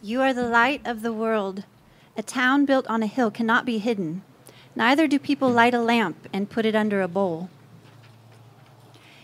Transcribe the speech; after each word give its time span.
You 0.00 0.20
are 0.22 0.32
the 0.32 0.48
light 0.48 0.80
of 0.84 1.02
the 1.02 1.12
world. 1.12 1.64
A 2.16 2.22
town 2.22 2.64
built 2.64 2.86
on 2.86 3.02
a 3.02 3.06
hill 3.06 3.32
cannot 3.32 3.64
be 3.64 3.78
hidden. 3.78 4.22
Neither 4.76 5.08
do 5.08 5.18
people 5.18 5.50
light 5.50 5.74
a 5.74 5.80
lamp 5.80 6.28
and 6.32 6.48
put 6.48 6.64
it 6.64 6.76
under 6.76 7.02
a 7.02 7.08
bowl. 7.08 7.50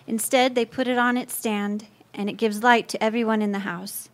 Instead, 0.08 0.56
they 0.56 0.64
put 0.64 0.88
it 0.88 0.98
on 0.98 1.16
its 1.16 1.32
stand, 1.32 1.86
and 2.12 2.28
it 2.28 2.36
gives 2.36 2.64
light 2.64 2.88
to 2.88 3.02
everyone 3.02 3.40
in 3.40 3.52
the 3.52 3.60
house. 3.60 4.08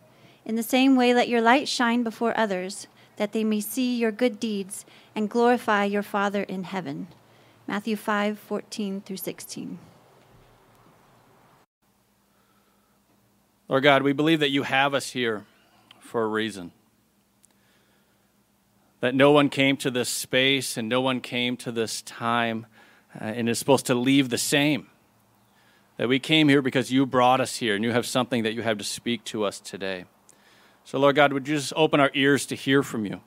In 0.45 0.55
the 0.55 0.61
same 0.61 0.95
way, 0.95 1.15
let 1.15 1.27
your 1.27 1.41
light 1.41 1.67
shine 1.67 2.03
before 2.03 2.37
others, 2.37 2.85
that 3.17 3.31
they 3.31 3.43
may 3.43 3.59
see 3.59 3.97
your 3.97 4.11
good 4.11 4.39
deeds 4.39 4.85
and 5.15 5.31
glorify 5.31 5.85
your 5.85 6.03
Father 6.03 6.43
in 6.43 6.65
heaven. 6.65 7.07
Matthew 7.67 7.95
5 7.95 8.37
14 8.37 9.01
through 9.01 9.17
16. 9.17 9.79
Lord 13.67 13.83
God, 13.83 14.03
we 14.03 14.13
believe 14.13 14.39
that 14.41 14.49
you 14.51 14.63
have 14.63 14.93
us 14.93 15.11
here 15.11 15.45
for 16.11 16.23
a 16.23 16.27
reason. 16.27 16.73
That 18.99 19.15
no 19.15 19.31
one 19.31 19.47
came 19.47 19.77
to 19.77 19.89
this 19.89 20.09
space 20.09 20.75
and 20.75 20.89
no 20.89 20.99
one 20.99 21.21
came 21.21 21.55
to 21.57 21.71
this 21.71 22.01
time 22.01 22.65
uh, 23.19 23.23
and 23.23 23.47
is 23.47 23.57
supposed 23.57 23.85
to 23.85 23.95
leave 23.95 24.27
the 24.27 24.37
same. 24.37 24.87
That 25.95 26.09
we 26.09 26.19
came 26.19 26.49
here 26.49 26.61
because 26.61 26.91
you 26.91 27.05
brought 27.05 27.39
us 27.39 27.55
here 27.55 27.75
and 27.75 27.83
you 27.83 27.93
have 27.93 28.05
something 28.05 28.43
that 28.43 28.51
you 28.51 28.61
have 28.61 28.77
to 28.79 28.83
speak 28.83 29.23
to 29.25 29.45
us 29.45 29.61
today. 29.61 30.03
So, 30.83 30.99
Lord 30.99 31.15
God, 31.15 31.31
would 31.31 31.47
you 31.47 31.55
just 31.55 31.71
open 31.77 32.01
our 32.01 32.11
ears 32.13 32.45
to 32.47 32.55
hear 32.55 32.83
from 32.83 33.05
you? 33.05 33.21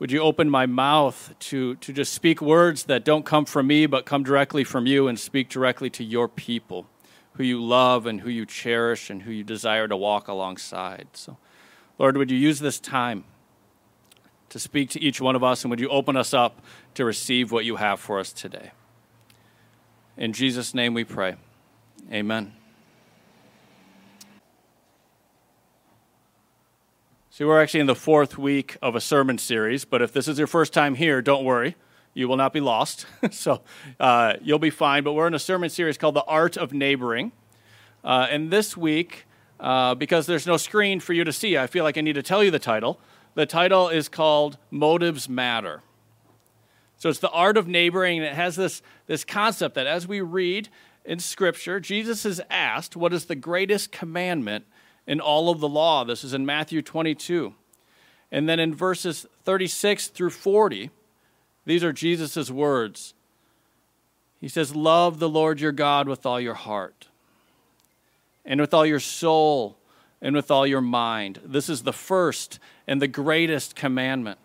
Would 0.00 0.10
you 0.10 0.20
open 0.20 0.50
my 0.50 0.66
mouth 0.66 1.32
to, 1.50 1.76
to 1.76 1.92
just 1.92 2.12
speak 2.12 2.42
words 2.42 2.84
that 2.84 3.04
don't 3.04 3.24
come 3.24 3.44
from 3.44 3.68
me, 3.68 3.86
but 3.86 4.04
come 4.04 4.24
directly 4.24 4.64
from 4.64 4.86
you 4.88 5.06
and 5.06 5.16
speak 5.16 5.48
directly 5.48 5.90
to 5.90 6.02
your 6.02 6.26
people, 6.26 6.88
who 7.34 7.42
you 7.42 7.62
love 7.62 8.06
and 8.06 8.20
who 8.20 8.30
you 8.30 8.46
cherish 8.46 9.10
and 9.10 9.22
who 9.22 9.30
you 9.30 9.44
desire 9.44 9.86
to 9.88 9.96
walk 9.96 10.28
alongside? 10.28 11.08
So, 11.12 11.36
Lord, 11.98 12.16
would 12.16 12.30
you 12.30 12.38
use 12.38 12.60
this 12.60 12.80
time 12.80 13.24
to 14.48 14.58
speak 14.58 14.90
to 14.90 15.02
each 15.02 15.20
one 15.20 15.34
of 15.34 15.42
us, 15.42 15.64
and 15.64 15.70
would 15.70 15.80
you 15.80 15.88
open 15.88 16.16
us 16.16 16.32
up 16.32 16.60
to 16.94 17.04
receive 17.04 17.50
what 17.50 17.64
you 17.64 17.76
have 17.76 17.98
for 17.98 18.20
us 18.20 18.32
today? 18.32 18.70
In 20.16 20.32
Jesus' 20.32 20.74
name 20.74 20.94
we 20.94 21.02
pray. 21.02 21.34
Amen. 22.12 22.52
See, 27.30 27.42
we're 27.42 27.60
actually 27.60 27.80
in 27.80 27.86
the 27.86 27.96
fourth 27.96 28.38
week 28.38 28.76
of 28.80 28.94
a 28.94 29.00
sermon 29.00 29.38
series, 29.38 29.84
but 29.84 30.00
if 30.00 30.12
this 30.12 30.28
is 30.28 30.38
your 30.38 30.46
first 30.46 30.72
time 30.72 30.94
here, 30.94 31.20
don't 31.20 31.44
worry. 31.44 31.74
You 32.14 32.28
will 32.28 32.36
not 32.36 32.52
be 32.52 32.60
lost. 32.60 33.06
so 33.30 33.62
uh, 34.00 34.34
you'll 34.40 34.58
be 34.58 34.70
fine. 34.70 35.04
But 35.04 35.12
we're 35.12 35.26
in 35.26 35.34
a 35.34 35.38
sermon 35.38 35.68
series 35.68 35.98
called 35.98 36.14
The 36.14 36.24
Art 36.24 36.56
of 36.56 36.72
Neighboring. 36.72 37.32
Uh, 38.02 38.28
and 38.30 38.50
this 38.50 38.76
week, 38.76 39.26
uh, 39.60 39.94
because 39.94 40.26
there's 40.26 40.46
no 40.46 40.56
screen 40.56 41.00
for 41.00 41.12
you 41.12 41.24
to 41.24 41.32
see, 41.32 41.58
I 41.58 41.66
feel 41.66 41.84
like 41.84 41.98
I 41.98 42.00
need 42.00 42.14
to 42.14 42.22
tell 42.22 42.42
you 42.42 42.50
the 42.50 42.58
title. 42.58 43.00
The 43.34 43.46
title 43.46 43.88
is 43.88 44.08
called 44.08 44.58
Motives 44.70 45.28
Matter. 45.28 45.82
So 46.96 47.08
it's 47.08 47.18
the 47.18 47.30
art 47.30 47.56
of 47.56 47.66
neighboring, 47.66 48.18
and 48.18 48.26
it 48.26 48.34
has 48.34 48.56
this, 48.56 48.80
this 49.06 49.24
concept 49.24 49.74
that 49.74 49.86
as 49.86 50.06
we 50.06 50.20
read 50.20 50.68
in 51.04 51.18
Scripture, 51.18 51.80
Jesus 51.80 52.24
is 52.24 52.40
asked, 52.48 52.96
What 52.96 53.12
is 53.12 53.26
the 53.26 53.34
greatest 53.34 53.90
commandment 53.90 54.64
in 55.06 55.20
all 55.20 55.50
of 55.50 55.60
the 55.60 55.68
law. 55.68 56.04
This 56.04 56.24
is 56.24 56.34
in 56.34 56.46
Matthew 56.46 56.82
22. 56.82 57.54
And 58.32 58.48
then 58.48 58.58
in 58.58 58.74
verses 58.74 59.26
36 59.44 60.08
through 60.08 60.30
40, 60.30 60.90
these 61.64 61.84
are 61.84 61.92
Jesus' 61.92 62.50
words. 62.50 63.14
He 64.40 64.48
says, 64.48 64.74
Love 64.74 65.18
the 65.18 65.28
Lord 65.28 65.60
your 65.60 65.72
God 65.72 66.08
with 66.08 66.26
all 66.26 66.40
your 66.40 66.54
heart, 66.54 67.08
and 68.44 68.60
with 68.60 68.74
all 68.74 68.84
your 68.84 69.00
soul, 69.00 69.78
and 70.20 70.34
with 70.34 70.50
all 70.50 70.66
your 70.66 70.80
mind. 70.80 71.40
This 71.44 71.68
is 71.68 71.82
the 71.82 71.92
first 71.92 72.58
and 72.86 73.00
the 73.00 73.08
greatest 73.08 73.74
commandment. 73.74 74.38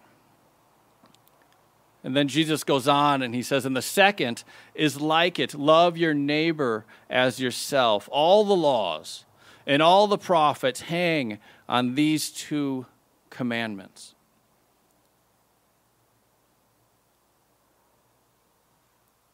And 2.04 2.16
then 2.16 2.30
Jesus 2.30 2.64
goes 2.64 2.88
on 2.88 3.22
and 3.22 3.36
he 3.36 3.44
says, 3.44 3.66
And 3.66 3.76
the 3.76 3.82
second 3.82 4.44
is 4.74 5.02
like 5.02 5.38
it 5.38 5.54
love 5.54 5.98
your 5.98 6.14
neighbor 6.14 6.86
as 7.10 7.40
yourself. 7.40 8.08
All 8.12 8.46
the 8.46 8.56
laws 8.56 9.26
and 9.68 9.82
all 9.82 10.08
the 10.08 10.18
prophets 10.18 10.82
hang 10.82 11.40
on 11.68 11.96
these 11.96 12.30
two 12.32 12.86
commandments. 13.30 14.16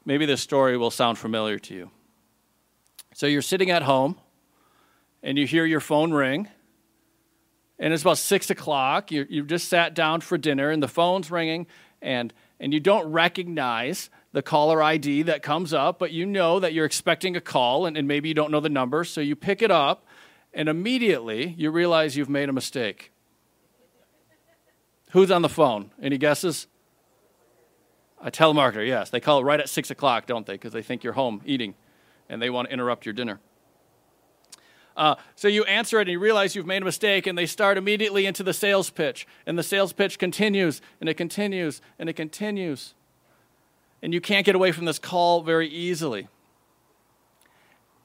Maybe 0.05 0.27
this 0.27 0.41
story 0.41 0.77
will 0.77 0.91
sound 0.91 1.17
familiar 1.17 1.57
to 1.59 1.73
you. 1.73 1.91
So 3.15 3.25
you're 3.25 3.41
sitting 3.41 3.71
at 3.71 3.81
home 3.81 4.17
and 5.23 5.37
you 5.37 5.47
hear 5.47 5.65
your 5.65 5.79
phone 5.79 6.13
ring, 6.13 6.47
and 7.79 7.91
it's 7.91 8.03
about 8.03 8.19
six 8.19 8.49
o'clock. 8.51 9.11
You, 9.11 9.25
you've 9.27 9.47
just 9.47 9.67
sat 9.67 9.95
down 9.95 10.21
for 10.21 10.37
dinner, 10.37 10.69
and 10.69 10.81
the 10.81 10.87
phone's 10.87 11.31
ringing, 11.31 11.65
and, 12.01 12.31
and 12.59 12.71
you 12.73 12.79
don't 12.79 13.11
recognize 13.11 14.11
the 14.31 14.43
caller 14.43 14.83
ID 14.83 15.23
that 15.23 15.41
comes 15.41 15.73
up, 15.73 15.97
but 15.97 16.11
you 16.11 16.25
know 16.25 16.59
that 16.59 16.73
you're 16.73 16.85
expecting 16.85 17.35
a 17.35 17.41
call, 17.41 17.85
and, 17.85 17.97
and 17.97 18.07
maybe 18.07 18.27
you 18.27 18.35
don't 18.35 18.51
know 18.51 18.59
the 18.59 18.69
number, 18.69 19.03
so 19.03 19.19
you 19.19 19.35
pick 19.35 19.61
it 19.61 19.71
up, 19.71 20.05
and 20.53 20.69
immediately 20.69 21.55
you 21.57 21.71
realize 21.71 22.15
you've 22.15 22.29
made 22.29 22.47
a 22.47 22.53
mistake. 22.53 23.11
Who's 25.11 25.31
on 25.31 25.41
the 25.41 25.49
phone? 25.49 25.91
Any 26.01 26.17
guesses? 26.17 26.67
A 28.25 28.31
telemarketer, 28.31 28.85
yes. 28.85 29.09
They 29.09 29.21
call 29.21 29.41
right 29.43 29.59
at 29.59 29.69
6 29.69 29.89
o'clock, 29.91 30.25
don't 30.25 30.45
they? 30.45 30.55
Because 30.55 30.73
they 30.73 30.81
think 30.81 31.03
you're 31.03 31.13
home 31.13 31.41
eating 31.45 31.75
and 32.27 32.41
they 32.41 32.49
want 32.49 32.67
to 32.67 32.73
interrupt 32.73 33.05
your 33.05 33.13
dinner. 33.13 33.39
Uh, 34.97 35.15
so 35.35 35.47
you 35.47 35.63
answer 35.63 35.99
it 35.99 36.03
and 36.03 36.11
you 36.11 36.19
realize 36.19 36.55
you've 36.55 36.65
made 36.65 36.81
a 36.81 36.85
mistake, 36.85 37.27
and 37.27 37.37
they 37.37 37.45
start 37.45 37.77
immediately 37.77 38.25
into 38.25 38.43
the 38.43 38.53
sales 38.53 38.89
pitch. 38.89 39.27
And 39.45 39.57
the 39.57 39.63
sales 39.63 39.93
pitch 39.93 40.19
continues 40.19 40.81
and 40.99 41.07
it 41.07 41.13
continues 41.13 41.81
and 41.97 42.09
it 42.09 42.13
continues. 42.13 42.93
And 44.01 44.13
you 44.13 44.19
can't 44.19 44.45
get 44.45 44.55
away 44.55 44.73
from 44.73 44.85
this 44.85 44.99
call 44.99 45.41
very 45.41 45.69
easily 45.69 46.27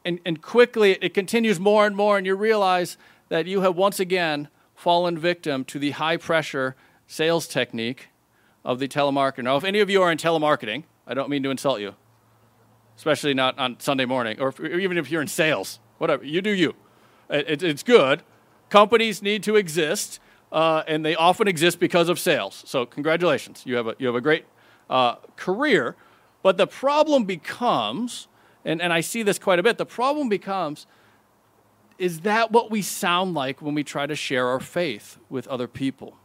and, 0.04 0.20
and 0.24 0.42
quickly 0.42 0.92
it 1.00 1.14
continues 1.14 1.60
more 1.60 1.86
and 1.86 1.96
more, 1.96 2.16
and 2.16 2.26
you 2.26 2.34
realize 2.34 2.96
that 3.28 3.46
you 3.46 3.60
have 3.60 3.76
once 3.76 4.00
again 4.00 4.48
fallen 4.74 5.18
victim 5.18 5.64
to 5.66 5.78
the 5.78 5.92
high 5.92 6.16
pressure 6.16 6.74
sales 7.06 7.46
technique 7.46 8.08
of 8.64 8.78
the 8.78 8.88
telemarketer. 8.88 9.44
Now, 9.44 9.56
if 9.56 9.64
any 9.64 9.80
of 9.80 9.90
you 9.90 10.02
are 10.02 10.10
in 10.10 10.18
telemarketing, 10.18 10.84
I 11.06 11.14
don't 11.14 11.28
mean 11.28 11.42
to 11.42 11.50
insult 11.50 11.80
you, 11.80 11.94
especially 12.96 13.34
not 13.34 13.58
on 13.58 13.78
Sunday 13.80 14.04
morning, 14.04 14.40
or, 14.40 14.48
if, 14.48 14.60
or 14.60 14.66
even 14.66 14.98
if 14.98 15.10
you're 15.10 15.22
in 15.22 15.28
sales, 15.28 15.80
whatever, 15.98 16.24
you 16.24 16.40
do 16.42 16.50
you. 16.50 16.74
It, 17.28 17.62
it's 17.62 17.82
good. 17.82 18.22
Companies 18.68 19.22
need 19.22 19.42
to 19.44 19.56
exist, 19.56 20.20
uh, 20.52 20.82
and 20.86 21.04
they 21.04 21.14
often 21.14 21.48
exist 21.48 21.80
because 21.80 22.08
of 22.08 22.18
sales. 22.18 22.62
So, 22.66 22.86
congratulations. 22.86 23.62
You 23.64 23.76
have 23.76 23.86
a, 23.86 23.96
you 23.98 24.06
have 24.06 24.16
a 24.16 24.20
great 24.20 24.44
uh, 24.88 25.16
career. 25.36 25.96
But 26.42 26.56
the 26.56 26.66
problem 26.66 27.24
becomes 27.24 28.28
and, 28.64 28.82
and 28.82 28.92
I 28.92 29.00
see 29.00 29.22
this 29.22 29.38
quite 29.38 29.58
a 29.58 29.62
bit. 29.62 29.78
The 29.78 29.86
problem 29.86 30.28
becomes 30.28 30.86
is 31.98 32.20
that 32.20 32.50
what 32.50 32.70
we 32.70 32.80
sound 32.82 33.34
like 33.34 33.60
when 33.60 33.74
we 33.74 33.84
try 33.84 34.06
to 34.06 34.16
share 34.16 34.48
our 34.48 34.60
faith 34.60 35.18
with 35.28 35.46
other 35.48 35.68
people? 35.68 36.16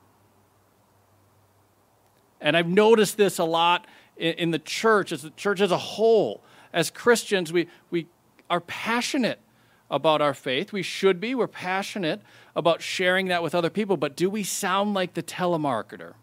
And 2.45 2.55
I've 2.55 2.67
noticed 2.67 3.17
this 3.17 3.39
a 3.39 3.43
lot 3.43 3.87
in, 4.15 4.33
in 4.35 4.51
the 4.51 4.59
church, 4.59 5.11
as 5.11 5.23
the 5.23 5.31
church 5.31 5.59
as 5.59 5.71
a 5.71 5.77
whole. 5.77 6.43
As 6.71 6.91
Christians, 6.91 7.51
we, 7.51 7.67
we 7.89 8.07
are 8.51 8.61
passionate 8.61 9.39
about 9.89 10.21
our 10.21 10.35
faith. 10.35 10.71
We 10.71 10.83
should 10.83 11.19
be. 11.19 11.33
We're 11.33 11.47
passionate 11.47 12.21
about 12.55 12.83
sharing 12.83 13.27
that 13.29 13.41
with 13.41 13.55
other 13.55 13.71
people. 13.71 13.97
But 13.97 14.15
do 14.15 14.29
we 14.29 14.43
sound 14.43 14.93
like 14.93 15.15
the 15.15 15.23
telemarketer? 15.23 16.13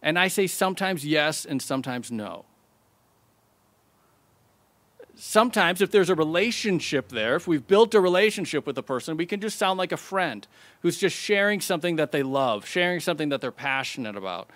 And 0.00 0.16
I 0.16 0.28
say 0.28 0.46
sometimes 0.46 1.04
yes 1.04 1.44
and 1.44 1.60
sometimes 1.60 2.12
no 2.12 2.44
sometimes 5.18 5.82
if 5.82 5.90
there's 5.90 6.08
a 6.08 6.14
relationship 6.14 7.08
there, 7.08 7.34
if 7.34 7.48
we've 7.48 7.66
built 7.66 7.94
a 7.94 8.00
relationship 8.00 8.66
with 8.66 8.78
a 8.78 8.82
person, 8.82 9.16
we 9.16 9.26
can 9.26 9.40
just 9.40 9.58
sound 9.58 9.76
like 9.76 9.90
a 9.90 9.96
friend 9.96 10.46
who's 10.82 10.96
just 10.96 11.16
sharing 11.16 11.60
something 11.60 11.96
that 11.96 12.12
they 12.12 12.22
love, 12.22 12.64
sharing 12.66 13.00
something 13.00 13.28
that 13.30 13.40
they're 13.40 13.50
passionate 13.50 14.16
about. 14.16 14.48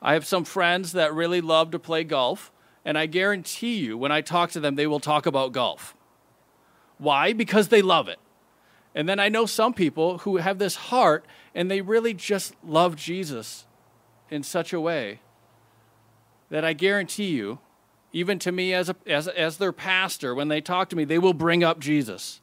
I 0.00 0.12
have 0.12 0.24
some 0.24 0.44
friends 0.44 0.92
that 0.92 1.12
really 1.12 1.40
love 1.40 1.72
to 1.72 1.78
play 1.78 2.04
golf, 2.04 2.52
and 2.84 2.96
I 2.96 3.06
guarantee 3.06 3.78
you, 3.78 3.98
when 3.98 4.12
I 4.12 4.20
talk 4.20 4.50
to 4.52 4.60
them, 4.60 4.76
they 4.76 4.86
will 4.86 5.00
talk 5.00 5.26
about 5.26 5.52
golf. 5.52 5.96
Why? 6.98 7.32
Because 7.32 7.68
they 7.68 7.82
love 7.82 8.08
it. 8.08 8.20
And 8.94 9.08
then 9.08 9.18
I 9.18 9.28
know 9.28 9.44
some 9.44 9.74
people 9.74 10.18
who 10.18 10.38
have 10.38 10.58
this 10.58 10.76
heart 10.76 11.26
and 11.54 11.70
they 11.70 11.82
really 11.82 12.14
just 12.14 12.54
love 12.64 12.96
Jesus 12.96 13.66
in 14.30 14.42
such 14.42 14.72
a 14.72 14.80
way 14.80 15.20
that 16.48 16.64
I 16.64 16.72
guarantee 16.72 17.26
you 17.26 17.58
even 18.16 18.38
to 18.38 18.50
me 18.50 18.72
as, 18.72 18.88
a, 18.88 18.96
as, 19.06 19.28
as 19.28 19.58
their 19.58 19.72
pastor, 19.72 20.34
when 20.34 20.48
they 20.48 20.62
talk 20.62 20.88
to 20.88 20.96
me, 20.96 21.04
they 21.04 21.18
will 21.18 21.34
bring 21.34 21.62
up 21.62 21.78
Jesus. 21.78 22.40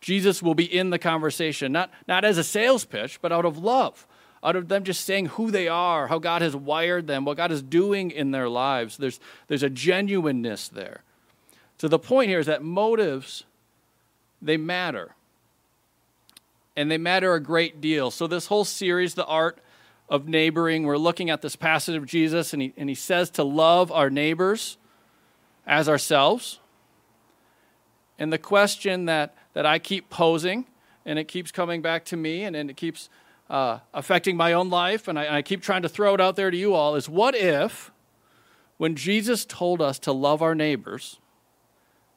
Jesus 0.00 0.42
will 0.42 0.54
be 0.54 0.64
in 0.64 0.88
the 0.88 0.98
conversation, 0.98 1.72
not, 1.72 1.90
not 2.06 2.24
as 2.24 2.38
a 2.38 2.42
sales 2.42 2.86
pitch, 2.86 3.20
but 3.20 3.30
out 3.30 3.44
of 3.44 3.58
love, 3.58 4.06
out 4.42 4.56
of 4.56 4.68
them 4.68 4.84
just 4.84 5.04
saying 5.04 5.26
who 5.26 5.50
they 5.50 5.68
are, 5.68 6.06
how 6.06 6.18
God 6.18 6.40
has 6.40 6.56
wired 6.56 7.06
them, 7.06 7.26
what 7.26 7.36
God 7.36 7.52
is 7.52 7.62
doing 7.62 8.10
in 8.10 8.30
their 8.30 8.48
lives. 8.48 8.96
There's, 8.96 9.20
there's 9.48 9.62
a 9.62 9.68
genuineness 9.68 10.68
there. 10.68 11.02
So 11.76 11.86
the 11.86 11.98
point 11.98 12.30
here 12.30 12.38
is 12.38 12.46
that 12.46 12.62
motives, 12.62 13.44
they 14.40 14.56
matter. 14.56 15.14
and 16.78 16.90
they 16.90 16.96
matter 16.96 17.34
a 17.34 17.40
great 17.40 17.80
deal. 17.82 18.10
So, 18.10 18.26
this 18.26 18.46
whole 18.46 18.64
series, 18.64 19.14
The 19.14 19.26
Art 19.26 19.58
of 20.08 20.26
Neighboring, 20.26 20.84
we're 20.84 20.96
looking 20.96 21.28
at 21.30 21.42
this 21.42 21.56
passage 21.56 21.94
of 21.94 22.06
Jesus, 22.06 22.52
and 22.52 22.62
he, 22.62 22.72
and 22.76 22.88
he 22.88 22.94
says 22.94 23.30
to 23.30 23.44
love 23.44 23.92
our 23.92 24.08
neighbors 24.08 24.78
as 25.66 25.88
ourselves. 25.88 26.60
And 28.18 28.32
the 28.32 28.38
question 28.38 29.04
that, 29.04 29.36
that 29.52 29.66
I 29.66 29.78
keep 29.78 30.08
posing, 30.08 30.66
and 31.04 31.18
it 31.18 31.28
keeps 31.28 31.52
coming 31.52 31.82
back 31.82 32.04
to 32.06 32.16
me, 32.16 32.44
and, 32.44 32.56
and 32.56 32.70
it 32.70 32.76
keeps 32.76 33.10
uh, 33.50 33.78
affecting 33.92 34.36
my 34.36 34.52
own 34.54 34.70
life, 34.70 35.08
and 35.08 35.18
I, 35.18 35.24
and 35.24 35.34
I 35.36 35.42
keep 35.42 35.62
trying 35.62 35.82
to 35.82 35.88
throw 35.88 36.14
it 36.14 36.20
out 36.20 36.36
there 36.36 36.50
to 36.50 36.56
you 36.56 36.74
all, 36.74 36.94
is 36.94 37.08
what 37.08 37.34
if, 37.34 37.90
when 38.78 38.94
Jesus 38.94 39.44
told 39.44 39.82
us 39.82 39.98
to 40.00 40.12
love 40.12 40.40
our 40.40 40.54
neighbors, 40.54 41.18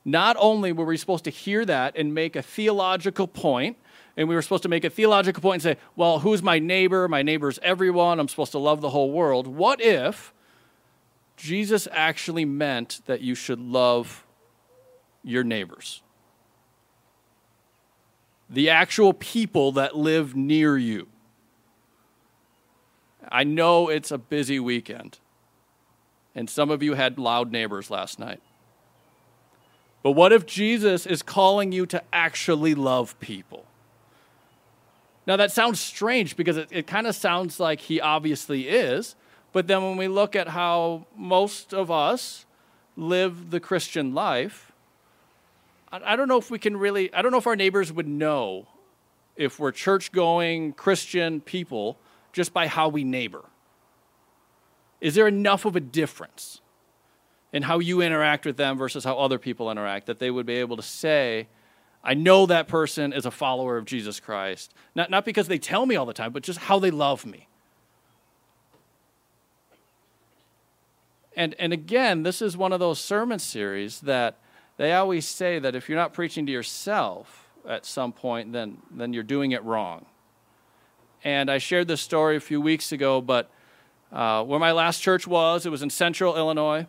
not 0.06 0.36
only 0.40 0.72
were 0.72 0.86
we 0.86 0.98
supposed 0.98 1.26
to 1.26 1.30
hear 1.30 1.66
that 1.66 1.96
and 1.98 2.14
make 2.14 2.36
a 2.36 2.42
theological 2.42 3.28
point, 3.28 3.78
and 4.18 4.28
we 4.28 4.36
were 4.36 4.42
supposed 4.42 4.64
to 4.64 4.70
make 4.70 4.84
a 4.84 4.90
theological 4.90 5.42
point 5.42 5.64
and 5.64 5.76
say, 5.76 5.82
well, 5.96 6.20
who's 6.20 6.44
my 6.44 6.60
neighbor? 6.60 7.08
My 7.08 7.22
neighbor's 7.22 7.60
everyone. 7.64 8.20
I'm 8.20 8.28
supposed 8.28 8.52
to 8.52 8.60
love 8.60 8.82
the 8.82 8.90
whole 8.90 9.12
world. 9.12 9.48
What 9.48 9.82
if 9.82 10.34
Jesus 11.38 11.88
actually 11.92 12.46
meant 12.46 13.02
that 13.06 13.22
you 13.22 13.36
should 13.36 13.60
love 13.60 14.26
your 15.24 15.44
neighbors? 15.44 16.02
The 18.50 18.70
actual 18.70 19.14
people 19.14 19.72
that 19.74 19.96
live 19.96 20.36
near 20.36 20.78
you. 20.78 21.08
I 23.32 23.46
know 23.46 23.88
it's 23.88 24.12
a 24.12 24.18
busy 24.18 24.60
weekend, 24.60 25.20
and 26.36 26.50
some 26.50 26.70
of 26.70 26.84
you 26.84 26.96
had 26.96 27.18
loud 27.18 27.50
neighbors 27.52 27.90
last 27.90 28.20
night. 28.20 28.42
But 30.04 30.12
what 30.12 30.34
if 30.34 30.46
Jesus 30.46 31.06
is 31.06 31.22
calling 31.22 31.72
you 31.72 31.86
to 31.86 32.04
actually 32.12 32.76
love 32.76 33.18
people? 33.22 33.66
Now, 35.28 35.38
that 35.38 35.52
sounds 35.52 35.80
strange 35.80 36.36
because 36.36 36.58
it, 36.58 36.70
it 36.72 36.88
kind 36.88 37.06
of 37.08 37.16
sounds 37.16 37.60
like 37.60 37.80
he 37.80 38.02
obviously 38.02 38.68
is. 38.68 39.16
But 39.54 39.68
then 39.68 39.84
when 39.84 39.98
we 39.98 40.08
look 40.08 40.36
at 40.36 40.50
how 40.50 41.06
most 41.16 41.74
of 41.74 41.92
us 41.92 42.46
live 42.96 43.52
the 43.52 43.60
Christian 43.60 44.14
life, 44.14 44.72
I, 45.92 46.14
I 46.14 46.16
don't 46.16 46.28
know 46.28 46.38
if 46.38 46.50
we 46.50 46.60
can 46.60 46.78
really, 46.78 47.14
I 47.14 47.22
don't 47.22 47.32
know 47.32 47.38
if 47.38 47.48
our 47.48 47.56
neighbors 47.56 47.92
would 47.92 48.08
know 48.08 48.68
if 49.36 49.60
we're 49.60 49.72
church 49.72 50.12
going 50.12 50.74
Christian 50.74 51.42
people 51.42 51.98
just 52.34 52.54
by 52.54 52.68
how 52.68 52.88
we 52.90 53.04
neighbor. 53.04 53.44
Is 55.02 55.16
there 55.16 55.28
enough 55.28 55.66
of 55.66 55.76
a 55.76 55.80
difference 55.80 56.62
in 57.52 57.64
how 57.64 57.80
you 57.80 58.02
interact 58.02 58.46
with 58.46 58.58
them 58.58 58.78
versus 58.78 59.04
how 59.04 59.18
other 59.18 59.38
people 59.38 59.70
interact 59.70 60.06
that 60.06 60.20
they 60.20 60.32
would 60.32 60.46
be 60.46 60.54
able 60.54 60.78
to 60.78 60.84
say, 60.84 61.48
I 62.04 62.14
know 62.16 62.46
that 62.48 62.68
person 62.68 63.14
is 63.14 63.26
a 63.26 63.32
follower 63.32 63.78
of 63.78 63.86
Jesus 63.86 64.20
Christ. 64.20 64.74
Not, 64.96 65.10
not 65.10 65.24
because 65.24 65.48
they 65.48 65.60
tell 65.60 65.86
me 65.86 65.96
all 65.96 66.06
the 66.06 66.14
time, 66.14 66.32
but 66.32 66.44
just 66.44 66.60
how 66.60 66.80
they 66.80 66.92
love 66.92 67.26
me. 67.26 67.48
And, 71.36 71.56
and 71.60 71.72
again, 71.72 72.24
this 72.24 72.42
is 72.42 72.58
one 72.58 72.74
of 72.74 72.80
those 72.80 73.00
sermon 73.00 73.40
series 73.40 74.02
that 74.02 74.38
they 74.78 74.94
always 74.94 75.28
say 75.28 75.60
that 75.60 75.76
if 75.76 75.88
you're 75.88 75.98
not 75.98 76.14
preaching 76.14 76.46
to 76.48 76.52
yourself 76.52 77.50
at 77.68 77.86
some 77.86 78.12
point, 78.12 78.52
then, 78.52 78.80
then 78.90 79.14
you're 79.14 79.24
doing 79.24 79.52
it 79.52 79.64
wrong. 79.64 80.06
And 81.24 81.52
I 81.52 81.60
shared 81.60 81.88
this 81.88 82.02
story 82.02 82.36
a 82.36 82.40
few 82.40 82.60
weeks 82.60 82.92
ago, 82.92 83.22
but 83.22 83.50
uh, 84.12 84.44
where 84.44 84.60
my 84.60 84.72
last 84.72 85.00
church 85.02 85.28
was, 85.28 85.66
it 85.66 85.70
was 85.70 85.84
in 85.84 85.90
central 85.90 86.36
Illinois. 86.36 86.88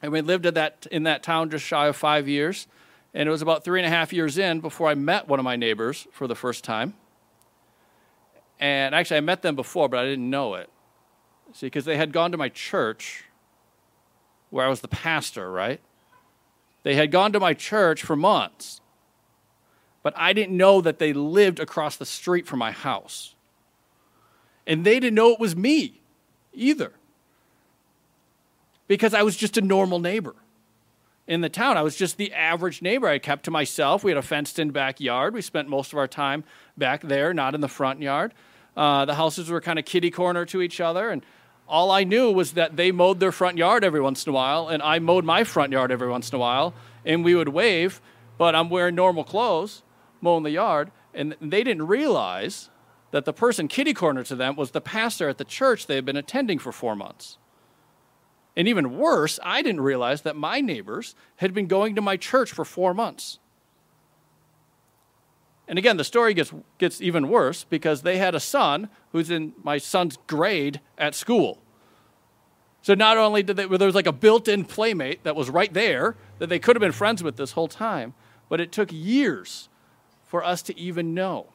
And 0.00 0.12
we 0.12 0.20
lived 0.20 0.46
in 0.46 0.54
that, 0.54 0.86
in 0.92 1.02
that 1.02 1.24
town 1.24 1.50
just 1.50 1.64
shy 1.64 1.88
of 1.88 1.96
five 1.96 2.28
years. 2.28 2.68
And 3.18 3.28
it 3.28 3.32
was 3.32 3.42
about 3.42 3.64
three 3.64 3.80
and 3.80 3.86
a 3.86 3.90
half 3.90 4.12
years 4.12 4.38
in 4.38 4.60
before 4.60 4.88
I 4.88 4.94
met 4.94 5.26
one 5.26 5.40
of 5.40 5.44
my 5.44 5.56
neighbors 5.56 6.06
for 6.12 6.28
the 6.28 6.36
first 6.36 6.62
time. 6.62 6.94
And 8.60 8.94
actually, 8.94 9.16
I 9.16 9.22
met 9.22 9.42
them 9.42 9.56
before, 9.56 9.88
but 9.88 9.98
I 9.98 10.04
didn't 10.04 10.30
know 10.30 10.54
it. 10.54 10.70
See, 11.52 11.66
because 11.66 11.84
they 11.84 11.96
had 11.96 12.12
gone 12.12 12.30
to 12.30 12.38
my 12.38 12.48
church 12.48 13.24
where 14.50 14.64
I 14.64 14.68
was 14.68 14.82
the 14.82 14.88
pastor, 14.88 15.50
right? 15.50 15.80
They 16.84 16.94
had 16.94 17.10
gone 17.10 17.32
to 17.32 17.40
my 17.40 17.54
church 17.54 18.04
for 18.04 18.14
months, 18.14 18.80
but 20.04 20.14
I 20.16 20.32
didn't 20.32 20.56
know 20.56 20.80
that 20.80 21.00
they 21.00 21.12
lived 21.12 21.58
across 21.58 21.96
the 21.96 22.06
street 22.06 22.46
from 22.46 22.60
my 22.60 22.70
house. 22.70 23.34
And 24.64 24.86
they 24.86 25.00
didn't 25.00 25.16
know 25.16 25.32
it 25.32 25.40
was 25.40 25.56
me 25.56 26.02
either 26.52 26.92
because 28.86 29.12
I 29.12 29.24
was 29.24 29.36
just 29.36 29.56
a 29.56 29.60
normal 29.60 29.98
neighbor 29.98 30.36
in 31.28 31.42
the 31.42 31.48
town. 31.48 31.76
I 31.76 31.82
was 31.82 31.94
just 31.94 32.16
the 32.16 32.32
average 32.32 32.80
neighbor. 32.82 33.06
I 33.06 33.18
kept 33.18 33.44
to 33.44 33.50
myself. 33.50 34.02
We 34.02 34.10
had 34.10 34.18
a 34.18 34.22
fenced 34.22 34.58
in 34.58 34.70
backyard. 34.70 35.34
We 35.34 35.42
spent 35.42 35.68
most 35.68 35.92
of 35.92 35.98
our 35.98 36.08
time 36.08 36.42
back 36.76 37.02
there, 37.02 37.34
not 37.34 37.54
in 37.54 37.60
the 37.60 37.68
front 37.68 38.00
yard. 38.00 38.32
Uh, 38.74 39.04
the 39.04 39.14
houses 39.14 39.50
were 39.50 39.60
kind 39.60 39.78
of 39.78 39.84
kitty 39.84 40.10
corner 40.10 40.46
to 40.46 40.62
each 40.62 40.80
other. 40.80 41.10
And 41.10 41.22
all 41.68 41.90
I 41.90 42.02
knew 42.02 42.32
was 42.32 42.52
that 42.52 42.76
they 42.76 42.90
mowed 42.90 43.20
their 43.20 43.30
front 43.30 43.58
yard 43.58 43.84
every 43.84 44.00
once 44.00 44.26
in 44.26 44.30
a 44.30 44.32
while, 44.32 44.68
and 44.68 44.82
I 44.82 44.98
mowed 45.00 45.24
my 45.24 45.44
front 45.44 45.70
yard 45.70 45.92
every 45.92 46.08
once 46.08 46.30
in 46.30 46.36
a 46.36 46.38
while. 46.38 46.72
And 47.04 47.22
we 47.24 47.34
would 47.34 47.50
wave, 47.50 48.00
but 48.38 48.54
I'm 48.54 48.70
wearing 48.70 48.94
normal 48.94 49.22
clothes, 49.22 49.82
mowing 50.22 50.44
the 50.44 50.50
yard. 50.50 50.90
And 51.12 51.36
they 51.42 51.62
didn't 51.62 51.86
realize 51.86 52.70
that 53.10 53.26
the 53.26 53.34
person 53.34 53.68
kitty 53.68 53.92
corner 53.92 54.22
to 54.24 54.34
them 54.34 54.56
was 54.56 54.70
the 54.70 54.80
pastor 54.80 55.28
at 55.28 55.36
the 55.36 55.44
church 55.44 55.86
they 55.86 55.96
had 55.96 56.06
been 56.06 56.16
attending 56.16 56.58
for 56.58 56.72
four 56.72 56.96
months. 56.96 57.36
And 58.58 58.66
even 58.66 58.98
worse, 58.98 59.38
I 59.44 59.62
didn't 59.62 59.82
realize 59.82 60.22
that 60.22 60.34
my 60.34 60.60
neighbors 60.60 61.14
had 61.36 61.54
been 61.54 61.68
going 61.68 61.94
to 61.94 62.02
my 62.02 62.16
church 62.16 62.50
for 62.50 62.64
four 62.64 62.92
months. 62.92 63.38
And 65.68 65.78
again, 65.78 65.96
the 65.96 66.02
story 66.02 66.34
gets, 66.34 66.52
gets 66.76 67.00
even 67.00 67.28
worse 67.28 67.62
because 67.62 68.02
they 68.02 68.18
had 68.18 68.34
a 68.34 68.40
son 68.40 68.88
who's 69.12 69.30
in 69.30 69.52
my 69.62 69.78
son's 69.78 70.18
grade 70.26 70.80
at 70.98 71.14
school. 71.14 71.58
So 72.82 72.94
not 72.94 73.16
only 73.16 73.44
did 73.44 73.56
they, 73.56 73.66
there 73.66 73.86
was 73.86 73.94
like 73.94 74.08
a 74.08 74.12
built 74.12 74.48
in 74.48 74.64
playmate 74.64 75.22
that 75.22 75.36
was 75.36 75.48
right 75.48 75.72
there 75.72 76.16
that 76.40 76.48
they 76.48 76.58
could 76.58 76.74
have 76.74 76.80
been 76.80 76.90
friends 76.90 77.22
with 77.22 77.36
this 77.36 77.52
whole 77.52 77.68
time, 77.68 78.14
but 78.48 78.60
it 78.60 78.72
took 78.72 78.90
years 78.90 79.68
for 80.24 80.42
us 80.42 80.62
to 80.62 80.76
even 80.76 81.14
know. 81.14 81.46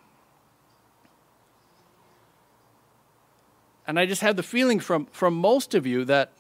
And 3.86 4.00
I 4.00 4.06
just 4.06 4.22
had 4.22 4.38
the 4.38 4.44
feeling 4.44 4.80
from, 4.80 5.08
from 5.08 5.34
most 5.34 5.76
of 5.76 5.86
you 5.86 6.06
that 6.06 6.32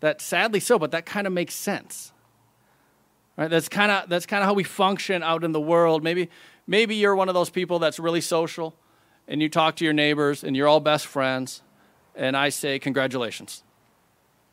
that 0.00 0.20
sadly 0.20 0.60
so, 0.60 0.78
but 0.78 0.90
that 0.92 1.06
kind 1.06 1.26
of 1.26 1.32
makes 1.32 1.54
sense. 1.54 2.12
Right? 3.36 3.48
That's 3.48 3.68
kind 3.68 3.92
of 3.92 4.08
that's 4.08 4.26
kind 4.26 4.42
of 4.42 4.46
how 4.46 4.54
we 4.54 4.64
function 4.64 5.22
out 5.22 5.44
in 5.44 5.52
the 5.52 5.60
world. 5.60 6.02
Maybe 6.02 6.28
maybe 6.66 6.96
you're 6.96 7.14
one 7.14 7.28
of 7.28 7.34
those 7.34 7.50
people 7.50 7.78
that's 7.78 7.98
really 7.98 8.20
social 8.20 8.74
and 9.26 9.40
you 9.40 9.48
talk 9.48 9.76
to 9.76 9.84
your 9.84 9.94
neighbors 9.94 10.42
and 10.42 10.56
you're 10.56 10.68
all 10.68 10.80
best 10.80 11.06
friends 11.06 11.62
and 12.14 12.36
I 12.36 12.48
say 12.48 12.78
congratulations. 12.78 13.62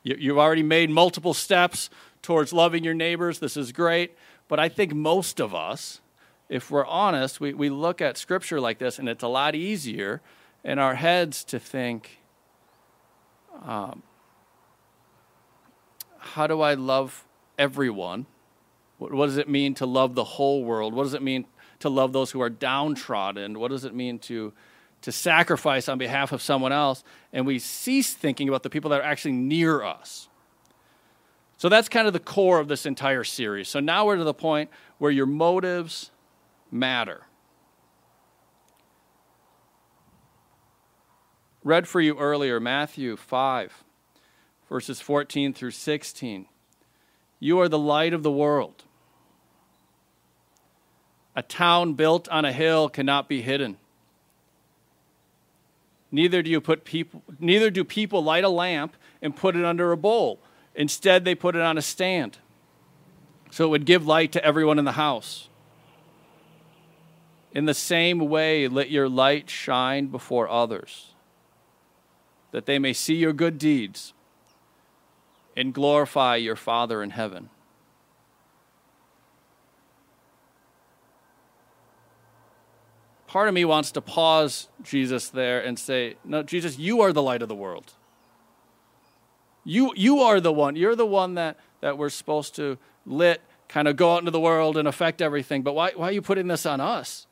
You, 0.04 0.16
you've 0.18 0.38
already 0.38 0.64
made 0.64 0.90
multiple 0.90 1.34
steps 1.34 1.90
towards 2.22 2.54
loving 2.54 2.84
your 2.84 2.94
neighbors. 2.94 3.40
This 3.40 3.58
is 3.58 3.72
great. 3.72 4.16
But 4.48 4.60
I 4.60 4.70
think 4.70 4.94
most 4.94 5.40
of 5.40 5.56
us, 5.56 6.02
if 6.50 6.70
we're 6.70 6.86
honest, 6.86 7.40
we, 7.40 7.54
we 7.54 7.70
look 7.70 8.02
at 8.02 8.18
scripture 8.18 8.62
like 8.62 8.78
this 8.78 9.00
and 9.00 9.10
it's 9.10 9.24
a 9.24 9.28
lot 9.28 9.56
easier 9.56 10.22
in 10.64 10.80
our 10.80 10.96
heads 10.96 11.44
to 11.46 11.60
think, 11.60 12.20
um, 13.64 14.04
how 16.26 16.48
do 16.48 16.62
I 16.62 16.74
love 16.74 17.26
everyone? 17.58 18.26
What, 18.98 19.14
what, 19.14 19.28
does 19.28 19.38
it 19.38 19.50
mean 19.50 19.74
to 19.76 19.86
love 19.86 20.16
the 20.16 20.24
whole 20.24 20.64
world? 20.64 20.94
What 20.94 21.04
does 21.04 21.14
it 21.14 21.22
mean 21.22 21.46
to 21.80 21.90
love 21.90 22.14
those 22.14 22.32
who 22.32 22.42
are 22.42 22.50
downtrodden? 22.50 23.60
What 23.60 23.72
does 23.72 23.86
it 23.86 23.94
mean 23.94 24.20
to, 24.20 24.54
to 25.02 25.12
sacrifice 25.12 25.88
on 25.90 25.98
behalf 25.98 26.32
of 26.32 26.42
someone 26.42 26.72
else? 26.72 27.04
And 27.34 27.46
we 27.46 27.60
cease 27.60 28.14
thinking 28.14 28.48
about 28.48 28.64
the 28.64 28.70
people 28.70 28.90
that 28.92 29.02
are 29.02 29.04
actually 29.04 29.34
near 29.34 29.84
us. 29.84 30.30
So 31.58 31.70
that's 31.70 31.88
kind 31.88 32.08
of 32.08 32.14
the 32.14 32.20
core 32.20 32.60
of 32.60 32.68
this 32.68 32.86
entire 32.86 33.24
series. 33.24 33.70
So 33.70 33.80
now 33.80 34.06
we're 34.06 34.18
to 34.18 34.24
the 34.24 34.34
point 34.34 34.70
where 34.98 35.12
your 35.12 35.26
motives 35.26 36.12
matter. 36.72 37.24
Read 41.64 41.88
for 41.88 42.00
you 42.00 42.18
earlier, 42.18 42.60
Matthew 42.60 43.16
5 43.16 43.84
verses 44.70 45.02
14 45.02 45.54
through 45.54 45.72
16. 45.72 46.46
You 47.40 47.60
are 47.60 47.70
the 47.70 47.80
light 47.80 48.14
of 48.14 48.24
the 48.24 48.32
world. 48.32 48.84
A 51.36 51.42
town 51.42 51.94
built 51.94 52.28
on 52.30 52.46
a 52.46 52.54
hill 52.54 52.90
cannot 52.90 53.28
be 53.28 53.42
hidden. 53.42 53.78
Neither 56.12 56.42
do 56.42 56.50
you 56.50 56.62
put 56.62 56.86
people 56.86 57.24
neither 57.40 57.70
do 57.70 57.84
people 57.84 58.24
light 58.24 58.46
a 58.46 58.50
lamp 58.50 58.96
and 59.22 59.36
put 59.36 59.56
it 59.56 59.66
under 59.66 59.92
a 59.92 59.98
bowl. 59.98 60.40
Instead 60.74 61.26
they 61.26 61.36
put 61.36 61.56
it 61.56 61.62
on 61.62 61.78
a 61.78 61.82
stand. 61.82 62.38
So 63.52 63.66
it 63.66 63.70
would 63.70 63.86
give 63.86 64.08
light 64.08 64.32
to 64.32 64.44
everyone 64.44 64.80
in 64.80 64.86
the 64.86 64.94
house. 64.94 65.50
In 67.52 67.66
the 67.66 67.74
same 67.74 68.20
way, 68.20 68.68
let 68.68 68.90
your 68.90 69.08
light 69.08 69.50
shine 69.50 70.08
before 70.08 70.50
others, 70.50 71.14
that 72.52 72.66
they 72.66 72.80
may 72.80 72.92
see 72.92 73.16
your 73.16 73.32
good 73.32 73.58
deeds 73.58 74.14
and 75.56 75.74
glorify 75.74 76.36
your 76.36 76.56
Father 76.56 77.02
in 77.02 77.12
heaven. 77.12 77.50
part 83.36 83.50
of 83.50 83.54
me 83.54 83.66
wants 83.66 83.92
to 83.92 84.00
pause 84.00 84.70
Jesus 84.82 85.28
there 85.28 85.60
and 85.60 85.78
say, 85.78 86.16
No, 86.24 86.42
Jesus, 86.42 86.80
you 86.80 87.02
are 87.02 87.12
the 87.12 87.22
light 87.22 87.42
of 87.42 87.50
the 87.50 87.56
world. 87.56 87.92
You, 89.66 89.92
you 89.94 90.22
are 90.22 90.40
the 90.40 90.54
one. 90.54 90.78
You're 90.78 90.96
the 90.96 91.06
one 91.06 91.34
that, 91.34 91.60
that 91.82 91.98
we're 91.98 92.08
supposed 92.08 92.56
to 92.56 92.78
lit, 93.06 93.42
kind 93.68 93.90
of 93.90 93.98
go 93.98 94.14
out 94.14 94.20
into 94.20 94.32
the 94.32 94.40
world 94.40 94.78
and 94.78 94.88
affect 94.88 95.22
everything. 95.22 95.64
But 95.64 95.76
why, 95.76 95.92
why 95.98 96.08
are 96.08 96.12
you 96.14 96.22
putting 96.22 96.48
this 96.48 96.66
on 96.66 96.80
us? 96.80 97.28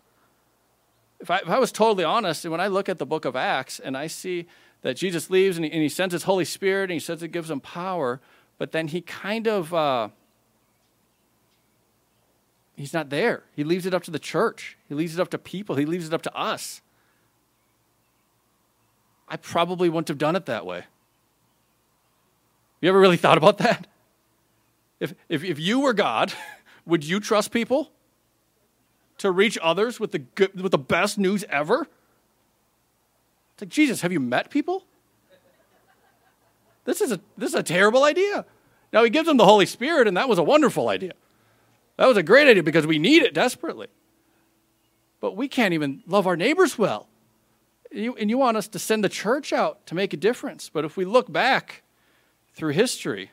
If 1.22 1.32
I, 1.32 1.38
if 1.38 1.48
I 1.48 1.58
was 1.58 1.72
totally 1.72 2.04
honest, 2.04 2.44
and 2.44 2.52
when 2.52 2.60
I 2.60 2.68
look 2.68 2.90
at 2.90 2.98
the 2.98 3.06
book 3.06 3.24
of 3.24 3.38
Acts 3.38 3.80
and 3.80 3.96
I 3.96 4.08
see 4.08 4.46
that 4.84 4.96
Jesus 4.96 5.30
leaves 5.30 5.58
and 5.58 5.66
he, 5.66 5.72
and 5.72 5.82
he 5.82 5.90
sends 5.90 6.14
his 6.14 6.24
Holy 6.24 6.46
Spirit 6.46 6.84
and 6.84 6.92
he 6.92 7.00
says 7.00 7.24
it 7.24 7.30
gives 7.30 7.50
him 7.50 7.60
power, 7.60 8.22
but 8.60 8.72
then 8.72 8.88
he 8.90 9.02
kind 9.02 9.48
of. 9.48 9.74
Uh, 9.74 10.10
he's 12.76 12.94
not 12.94 13.10
there. 13.10 13.44
He 13.56 13.64
leaves 13.64 13.86
it 13.86 13.94
up 13.94 14.04
to 14.04 14.12
the 14.12 14.20
church. 14.20 14.78
He 14.88 14.94
leaves 14.94 15.18
it 15.18 15.22
up 15.22 15.30
to 15.30 15.38
people. 15.38 15.76
He 15.76 15.86
leaves 15.86 16.06
it 16.06 16.14
up 16.14 16.22
to 16.24 16.36
us. 16.36 16.82
I 19.28 19.38
probably 19.38 19.90
wouldn't 19.90 20.10
have 20.10 20.18
done 20.18 20.36
it 20.36 20.46
that 20.46 20.66
way. 20.66 20.84
You 22.82 22.90
ever 22.90 23.00
really 23.00 23.18
thought 23.18 23.38
about 23.38 23.60
that? 23.60 23.88
If, 25.00 25.14
if, 25.30 25.44
if 25.44 25.60
you 25.60 25.80
were 25.80 25.94
God, 25.94 26.34
would 26.86 27.06
you 27.06 27.22
trust 27.22 27.52
people 27.52 27.92
to 29.20 29.32
reach 29.32 29.58
others 29.62 30.00
with 30.00 30.12
the, 30.12 30.20
good, 30.20 30.62
with 30.62 30.74
the 30.74 30.78
best 30.78 31.18
news 31.18 31.46
ever? 31.50 31.88
It's 33.54 33.62
like, 33.62 33.70
Jesus, 33.70 34.02
have 34.02 34.12
you 34.12 34.20
met 34.20 34.50
people? 34.50 34.86
This 36.86 37.02
is 37.02 37.12
a, 37.12 37.20
this 37.38 37.50
is 37.50 37.56
a 37.56 37.64
terrible 37.64 38.04
idea. 38.04 38.46
Now, 38.92 39.04
he 39.04 39.10
gives 39.10 39.28
them 39.28 39.38
the 39.38 39.46
Holy 39.46 39.66
Spirit, 39.66 40.08
and 40.08 40.18
that 40.18 40.28
was 40.28 40.38
a 40.38 40.44
wonderful 40.44 40.90
idea. 40.90 41.14
That 41.98 42.08
was 42.08 42.18
a 42.18 42.24
great 42.24 42.48
idea 42.48 42.64
because 42.64 42.86
we 42.86 43.00
need 43.00 43.24
it 43.24 43.34
desperately. 43.34 43.88
But 45.20 45.38
we 45.38 45.48
can't 45.48 45.74
even 45.74 46.04
love 46.06 46.28
our 46.28 46.36
neighbors 46.36 46.78
well. 46.78 47.08
You, 47.92 48.16
and 48.16 48.30
you 48.30 48.38
want 48.38 48.58
us 48.58 48.68
to 48.70 48.80
send 48.80 49.04
the 49.04 49.10
church 49.10 49.54
out 49.54 49.86
to 49.88 49.96
make 49.96 50.14
a 50.14 50.18
difference. 50.18 50.70
But 50.70 50.84
if 50.84 50.98
we 50.98 51.06
look 51.06 51.32
back 51.32 51.84
through 52.56 52.74
history, 52.74 53.32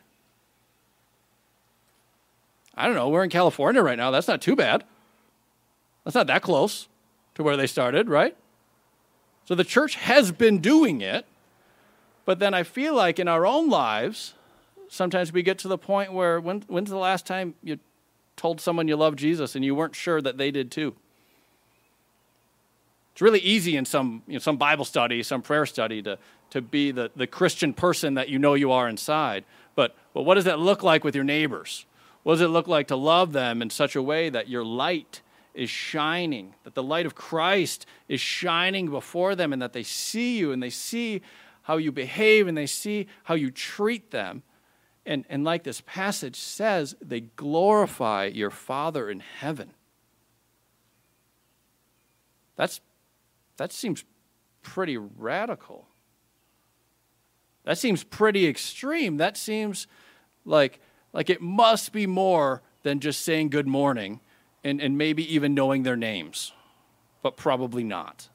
I 2.75 2.87
don't 2.87 2.95
know, 2.95 3.09
we're 3.09 3.25
in 3.25 3.31
California 3.31 3.83
right 3.83 3.99
now. 3.99 4.11
That's 4.11 4.29
not 4.29 4.41
too 4.41 4.55
bad. 4.55 4.85
That's 6.05 6.15
not 6.15 6.29
that 6.29 6.43
close 6.43 6.89
to 7.35 7.43
where 7.43 7.57
they 7.57 7.67
started, 7.67 8.09
right? 8.09 8.37
So 9.51 9.57
the 9.57 9.65
church 9.65 9.97
has 9.97 10.31
been 10.31 10.61
doing 10.61 11.01
it. 11.01 11.27
But 12.25 12.39
then 12.39 12.55
I 12.55 12.63
feel 12.63 12.95
like 12.95 13.19
in 13.19 13.27
our 13.27 13.45
own 13.45 13.69
lives, 13.69 14.35
sometimes 14.89 15.33
we 15.33 15.43
get 15.43 15.59
to 15.59 15.69
the 15.69 15.77
point 15.77 16.13
where 16.13 16.41
when, 16.41 16.61
when's 16.69 16.89
the 16.89 16.97
last 16.97 17.27
time 17.27 17.55
you 17.61 17.81
told 18.37 18.61
someone 18.61 18.87
you 18.87 18.95
love 18.95 19.17
Jesus 19.17 19.57
and 19.57 19.65
you 19.65 19.75
weren't 19.75 19.97
sure 19.97 20.23
that 20.23 20.39
they 20.39 20.53
did 20.53 20.71
too. 20.71 20.95
It's 23.13 23.21
really 23.21 23.41
easy 23.41 23.77
in 23.77 23.85
some, 23.87 24.23
you 24.29 24.35
know, 24.35 24.39
some 24.39 24.57
Bible 24.57 24.85
study, 24.85 25.21
some 25.25 25.43
prayer 25.43 25.67
study 25.67 26.01
to, 26.03 26.17
to 26.51 26.61
be 26.61 26.93
the, 26.93 27.11
the 27.17 27.27
Christian 27.27 27.75
person 27.75 28.15
that 28.15 28.29
you 28.29 28.39
know 28.39 28.55
you 28.55 28.71
are 28.71 28.89
inside. 28.89 29.45
But, 29.75 29.97
but 30.15 30.23
what 30.23 30.37
does 30.37 30.45
that 30.45 30.61
look 30.61 30.85
like 30.85 31.03
with 31.03 31.17
your 31.17 31.25
neighbors? 31.25 31.87
What 32.23 32.35
does 32.35 32.43
it 32.43 32.49
look 32.51 32.69
like 32.69 32.87
to 32.87 32.95
love 32.95 33.33
them 33.33 33.63
in 33.63 33.71
such 33.71 33.97
a 33.97 34.03
way 34.03 34.31
that 34.31 34.49
your 34.49 34.65
light 34.65 35.23
is 35.55 35.71
shining, 35.71 36.55
that 36.65 36.75
the 36.75 36.83
light 36.83 37.07
of 37.07 37.15
Christ 37.15 37.87
is 38.09 38.21
shining 38.21 38.91
before 38.91 39.35
them, 39.35 39.53
and 39.53 39.61
that 39.63 39.73
they 39.73 39.83
see 39.83 40.39
you 40.39 40.53
and 40.53 40.63
they 40.63 40.71
see 40.71 41.23
how 41.63 41.77
you 41.77 41.93
behave 41.93 42.49
and 42.49 42.57
they 42.57 42.67
see 42.67 43.07
how 43.25 43.35
you 43.35 43.51
treat 43.51 44.11
them? 44.11 44.43
And, 45.07 45.25
and 45.29 45.45
like 45.45 45.65
this 45.65 45.81
passage 45.81 46.37
says, 46.37 46.95
they 47.01 47.21
glorify 47.21 48.27
your 48.27 48.51
Father 48.51 49.11
in 49.11 49.21
heaven. 49.21 49.73
That's, 52.57 52.81
that 53.57 53.73
seems 53.73 54.05
pretty 54.63 54.97
radical. 54.99 55.89
That 57.65 57.79
seems 57.79 58.05
pretty 58.05 58.47
extreme. 58.47 59.17
That 59.17 59.37
seems 59.37 59.87
like, 60.45 60.81
like 61.13 61.31
it 61.31 61.41
must 61.41 61.93
be 61.93 62.07
more 62.07 62.63
than 62.83 63.01
just 63.01 63.23
saying 63.23 63.51
good 63.51 63.67
morning 63.67 64.21
and, 64.63 64.81
and 64.81 64.97
maybe 64.99 65.35
even 65.35 65.55
knowing 65.55 65.83
their 65.83 65.97
names, 65.97 66.53
but 67.23 67.37
probably 67.37 67.85
not. 67.85 68.29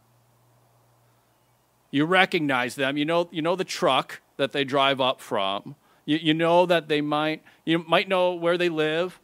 You 1.92 2.06
recognize 2.06 2.76
them, 2.76 2.98
you 2.98 3.06
know, 3.06 3.30
you 3.32 3.42
know 3.42 3.56
the 3.56 3.64
truck 3.64 4.22
that 4.38 4.52
they 4.52 4.64
drive 4.64 5.00
up 5.00 5.22
from 5.22 5.76
you, 6.06 6.18
you 6.22 6.34
know 6.34 6.66
that 6.66 6.88
they 6.88 7.02
might, 7.02 7.44
you 7.66 7.80
might 7.80 8.08
know 8.08 8.34
where 8.34 8.58
they 8.58 8.70
live 8.70 9.20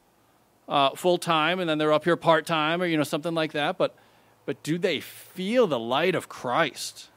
uh, 0.67 0.91
full 0.96 1.17
time 1.17 1.60
and 1.60 1.70
then 1.70 1.77
they're 1.77 1.93
up 1.93 2.03
here 2.03 2.17
part 2.17 2.46
time 2.46 2.81
or, 2.81 2.86
you 2.86 2.98
know, 2.98 3.03
something 3.03 3.34
like 3.34 3.51
that. 3.53 3.77
But, 3.77 3.96
but 4.46 4.62
do 4.63 4.77
they 4.77 5.00
feel 5.00 5.67
the 5.67 5.79
light 5.79 6.15
of 6.15 6.27
Christ 6.27 7.10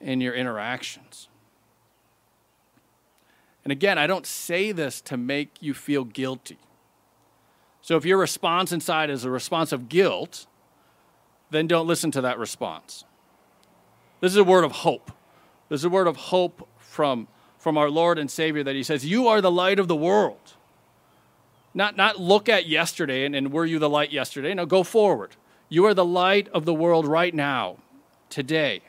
in 0.00 0.20
your 0.20 0.34
interactions? 0.34 1.28
And 3.64 3.72
again, 3.72 3.98
I 3.98 4.06
don't 4.06 4.26
say 4.26 4.72
this 4.72 5.00
to 5.02 5.16
make 5.16 5.50
you 5.60 5.74
feel 5.74 6.04
guilty. 6.04 6.58
So 7.88 7.96
if 7.96 8.04
your 8.04 8.18
response 8.18 8.70
inside 8.70 9.08
is 9.08 9.24
a 9.24 9.30
response 9.30 9.72
of 9.72 9.88
guilt, 9.88 10.46
then 11.48 11.66
don't 11.66 11.86
listen 11.86 12.10
to 12.10 12.20
that 12.20 12.38
response. 12.38 13.06
This 14.20 14.32
is 14.32 14.36
a 14.36 14.44
word 14.44 14.64
of 14.64 14.72
hope. 14.72 15.10
This 15.70 15.80
is 15.80 15.84
a 15.86 15.88
word 15.88 16.06
of 16.06 16.16
hope 16.16 16.68
from 16.76 17.28
from 17.56 17.78
our 17.78 17.88
Lord 17.88 18.18
and 18.18 18.30
Savior 18.30 18.62
that 18.62 18.76
He 18.76 18.82
says, 18.82 19.06
You 19.06 19.26
are 19.28 19.40
the 19.40 19.50
light 19.50 19.78
of 19.78 19.88
the 19.88 19.96
world. 19.96 20.52
Not, 21.72 21.96
not 21.96 22.20
look 22.20 22.46
at 22.46 22.66
yesterday 22.66 23.24
and, 23.24 23.34
and 23.34 23.54
were 23.54 23.64
you 23.64 23.78
the 23.78 23.88
light 23.88 24.12
yesterday. 24.12 24.52
No, 24.52 24.66
go 24.66 24.82
forward. 24.82 25.36
You 25.70 25.86
are 25.86 25.94
the 25.94 26.04
light 26.04 26.48
of 26.48 26.66
the 26.66 26.74
world 26.74 27.06
right 27.06 27.34
now, 27.34 27.78
today, 28.28 28.82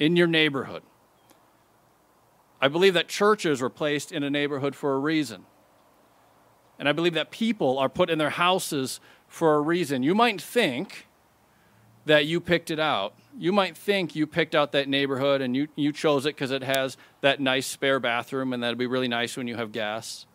in 0.00 0.16
your 0.16 0.28
neighborhood. 0.28 0.82
I 2.58 2.68
believe 2.68 2.94
that 2.94 3.06
churches 3.06 3.60
were 3.60 3.68
placed 3.68 4.12
in 4.12 4.22
a 4.22 4.30
neighborhood 4.30 4.74
for 4.74 4.94
a 4.94 4.98
reason. 4.98 5.44
And 6.84 6.88
I 6.90 6.92
believe 6.92 7.14
that 7.14 7.30
people 7.30 7.78
are 7.78 7.88
put 7.88 8.10
in 8.10 8.18
their 8.18 8.28
houses 8.28 9.00
for 9.26 9.54
a 9.54 9.60
reason. 9.62 10.02
You 10.02 10.14
might 10.14 10.38
think 10.38 11.06
that 12.04 12.26
you 12.26 12.42
picked 12.42 12.70
it 12.70 12.78
out, 12.78 13.14
you 13.38 13.52
might 13.52 13.74
think 13.74 14.14
you 14.14 14.26
picked 14.26 14.54
out 14.54 14.72
that 14.72 14.86
neighborhood 14.86 15.40
and 15.40 15.56
you, 15.56 15.68
you 15.76 15.92
chose 15.92 16.26
it 16.26 16.34
because 16.34 16.50
it 16.50 16.62
has 16.62 16.98
that 17.22 17.40
nice 17.40 17.66
spare 17.66 17.98
bathroom 17.98 18.52
and 18.52 18.62
that'll 18.62 18.76
be 18.76 18.84
really 18.84 19.08
nice 19.08 19.34
when 19.34 19.48
you 19.48 19.56
have 19.56 19.72
guests. 19.72 20.26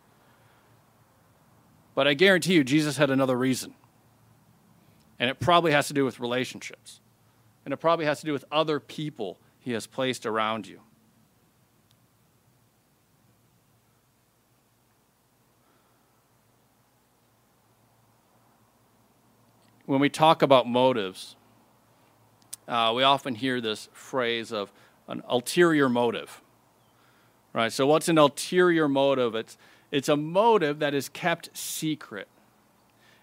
But 1.94 2.08
I 2.08 2.14
guarantee 2.14 2.54
you, 2.54 2.64
Jesus 2.64 2.96
had 2.96 3.10
another 3.10 3.38
reason. 3.38 3.74
And 5.20 5.30
it 5.30 5.38
probably 5.38 5.70
has 5.70 5.86
to 5.86 5.94
do 5.94 6.04
with 6.04 6.18
relationships. 6.18 6.98
And 7.64 7.72
it 7.72 7.76
probably 7.76 8.06
has 8.06 8.18
to 8.18 8.26
do 8.26 8.32
with 8.32 8.44
other 8.50 8.80
people 8.80 9.38
he 9.60 9.70
has 9.70 9.86
placed 9.86 10.26
around 10.26 10.66
you. 10.66 10.80
When 19.90 19.98
we 19.98 20.08
talk 20.08 20.42
about 20.42 20.68
motives, 20.68 21.34
uh, 22.68 22.92
we 22.94 23.02
often 23.02 23.34
hear 23.34 23.60
this 23.60 23.88
phrase 23.92 24.52
of 24.52 24.70
an 25.08 25.20
ulterior 25.28 25.88
motive. 25.88 26.42
Right? 27.52 27.72
So, 27.72 27.88
what's 27.88 28.08
an 28.08 28.16
ulterior 28.16 28.86
motive? 28.86 29.34
It's, 29.34 29.58
it's 29.90 30.08
a 30.08 30.16
motive 30.16 30.78
that 30.78 30.94
is 30.94 31.08
kept 31.08 31.50
secret. 31.58 32.28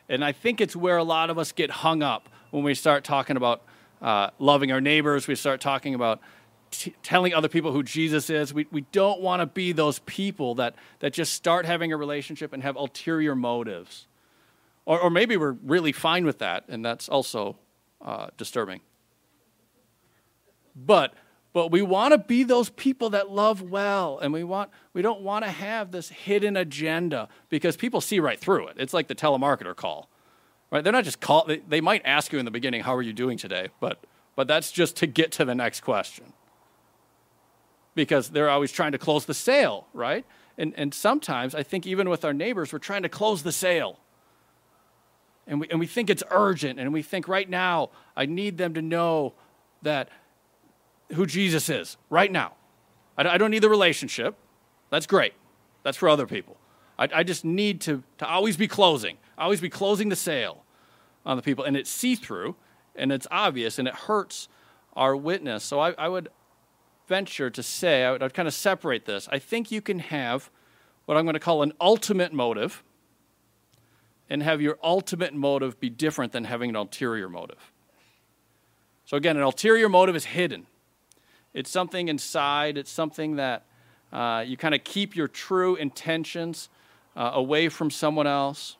And 0.09 0.25
I 0.25 0.33
think 0.33 0.59
it's 0.59 0.75
where 0.75 0.97
a 0.97 1.05
lot 1.05 1.29
of 1.29 1.38
us 1.39 1.53
get 1.53 1.71
hung 1.71 2.03
up 2.03 2.27
when 2.51 2.65
we 2.65 2.74
start 2.74 3.05
talking 3.05 3.38
about 3.38 3.62
uh, 4.01 4.31
loving 4.38 4.69
our 4.74 4.81
neighbors, 4.81 5.25
we 5.25 5.36
start 5.36 5.62
talking 5.62 5.95
about 5.95 6.19
t- 6.71 6.93
telling 7.01 7.33
other 7.33 7.47
people 7.47 7.71
who 7.71 7.81
Jesus 7.81 8.29
is. 8.29 8.53
We, 8.53 8.67
we 8.71 8.81
don't 8.91 9.21
want 9.21 9.39
to 9.39 9.45
be 9.45 9.71
those 9.71 10.00
people 10.00 10.55
that, 10.55 10.75
that 11.00 11.13
just 11.13 11.33
start 11.33 11.65
having 11.65 11.93
a 11.93 11.97
relationship 11.97 12.51
and 12.51 12.62
have 12.62 12.75
ulterior 12.75 13.36
motives. 13.36 14.05
Or, 14.88 15.01
or 15.01 15.10
maybe 15.10 15.36
we're 15.36 15.58
really 15.63 15.91
fine 15.91 16.25
with 16.25 16.39
that, 16.39 16.63
and 16.70 16.84
that's 16.84 17.10
also 17.10 17.58
uh, 18.01 18.27
disturbing. 18.38 18.79
But 20.75 21.13
but 21.51 21.72
we 21.72 21.82
want 21.82 22.13
to 22.13 22.20
be 22.20 22.44
those 22.44 22.70
people 22.70 23.10
that 23.12 23.32
love 23.32 23.63
well 23.63 24.20
and 24.20 24.32
we 24.32 24.44
want 24.44 24.70
we 24.94 25.01
don't 25.01 25.22
want 25.22 25.44
to 25.44 25.50
have 25.50 25.91
this 25.91 26.10
hidden 26.10 26.56
agenda 26.56 27.27
because 27.50 27.75
people 27.75 28.00
see 28.00 28.20
right 28.20 28.39
through 28.39 28.67
it. 28.67 28.75
It's 28.77 28.94
like 28.94 29.08
the 29.08 29.15
telemarketer 29.15 29.75
call 29.75 30.10
right? 30.70 30.84
They're 30.84 30.94
not 30.94 31.03
just 31.03 31.20
call 31.20 31.46
they, 31.46 31.58
they 31.58 31.82
might 31.82 32.03
ask 32.06 32.32
you 32.32 32.39
in 32.39 32.46
the 32.46 32.51
beginning 32.51 32.84
how 32.84 32.96
are 32.96 33.01
you 33.01 33.13
doing 33.13 33.38
today? 33.38 33.70
But 33.79 34.03
but 34.36 34.48
that's 34.48 34.72
just 34.72 34.98
to 34.98 35.08
get 35.08 35.32
to 35.34 35.46
the 35.46 35.56
next 35.56 35.82
question. 35.82 36.34
Because 37.96 38.29
they're 38.29 38.51
always 38.51 38.72
trying 38.72 38.91
to 38.91 39.00
close 39.00 39.25
the 39.25 39.34
sale 39.34 39.88
right? 39.94 40.25
And 40.60 40.74
and 40.77 40.94
sometimes 40.94 41.56
i 41.56 41.63
think 41.63 41.88
even 41.88 42.08
with 42.08 42.24
our 42.24 42.34
neighbors 42.34 42.72
we're 42.72 42.79
trying 42.79 43.03
to 43.03 43.10
close 43.10 43.44
the 43.44 43.51
sale 43.51 44.00
and 45.48 45.62
we, 45.62 45.68
and 45.70 45.80
we 45.80 45.88
think 45.88 46.10
it's 46.10 46.24
urgent 46.30 46.80
and 46.80 46.94
we 46.94 47.01
think 47.01 47.27
right 47.27 47.50
now 47.50 47.89
i 48.16 48.25
need 48.25 48.58
them 48.58 48.74
to 48.74 48.82
know 48.82 49.34
that 49.82 50.10
who 51.13 51.25
Jesus 51.25 51.70
is 51.70 51.98
right 52.10 52.32
now. 52.32 52.54
I, 53.18 53.38
don't 53.38 53.51
need 53.51 53.63
the 53.63 53.70
relationship. 53.70 54.36
That's 54.89 55.08
great. 55.08 55.34
That's 55.84 55.98
for 55.98 56.08
other 56.10 56.27
people. 56.27 56.58
I, 57.00 57.10
I 57.13 57.24
just 57.24 57.44
need 57.44 57.82
to, 57.82 58.04
to 58.20 58.27
always 58.27 58.58
be 58.58 58.68
closing, 58.68 59.18
always 59.38 59.62
be 59.62 59.70
closing 59.70 60.10
the 60.10 60.16
sale 60.16 60.63
on 61.25 61.36
the 61.36 61.44
people. 61.44 61.63
And 61.63 61.75
it's 61.75 61.89
see 61.89 62.16
through. 62.16 62.56
and 62.96 63.12
it's 63.12 63.27
obvious 63.32 63.80
and 63.80 63.88
it 63.88 63.94
hurts 63.94 64.50
our 64.94 65.16
witness. 65.16 65.63
So 65.63 65.80
I, 65.80 65.92
I 65.92 66.10
would 66.10 66.30
venture 67.08 67.50
to 67.50 67.63
say, 67.63 68.04
I 68.04 68.12
would 68.12 68.22
I'd 68.22 68.34
kind 68.34 68.48
of 68.48 68.54
separate 68.54 69.06
this. 69.06 69.27
I 69.32 69.39
think 69.39 69.72
you 69.72 69.82
can 69.82 70.00
have 70.00 70.51
what 71.06 71.18
I'm 71.18 71.24
going 71.24 71.36
to 71.36 71.39
call 71.39 71.63
an 71.63 71.74
ultimate 71.80 72.34
motive 72.34 72.84
and 74.29 74.43
have 74.43 74.62
your 74.62 74.77
ultimate 74.84 75.34
motive 75.34 75.79
be 75.79 75.89
different 75.89 76.31
than 76.31 76.43
having 76.43 76.69
an 76.69 76.75
ulterior 76.75 77.29
motive. 77.29 77.72
So, 79.05 79.15
again, 79.15 79.38
an 79.38 79.43
ulterior 79.43 79.88
motive 79.88 80.15
is 80.15 80.25
hidden. 80.25 80.67
It's 81.53 81.69
something 81.69 82.07
inside, 82.07 82.77
it's 82.77 82.91
something 82.91 83.38
that 83.38 83.65
uh, 84.12 84.43
you 84.46 84.57
kind 84.57 84.75
of 84.75 84.84
keep 84.84 85.15
your 85.15 85.27
true 85.27 85.75
intentions 85.75 86.69
uh, 87.15 87.31
away 87.34 87.69
from 87.69 87.89
someone 87.89 88.27
else. 88.27 88.77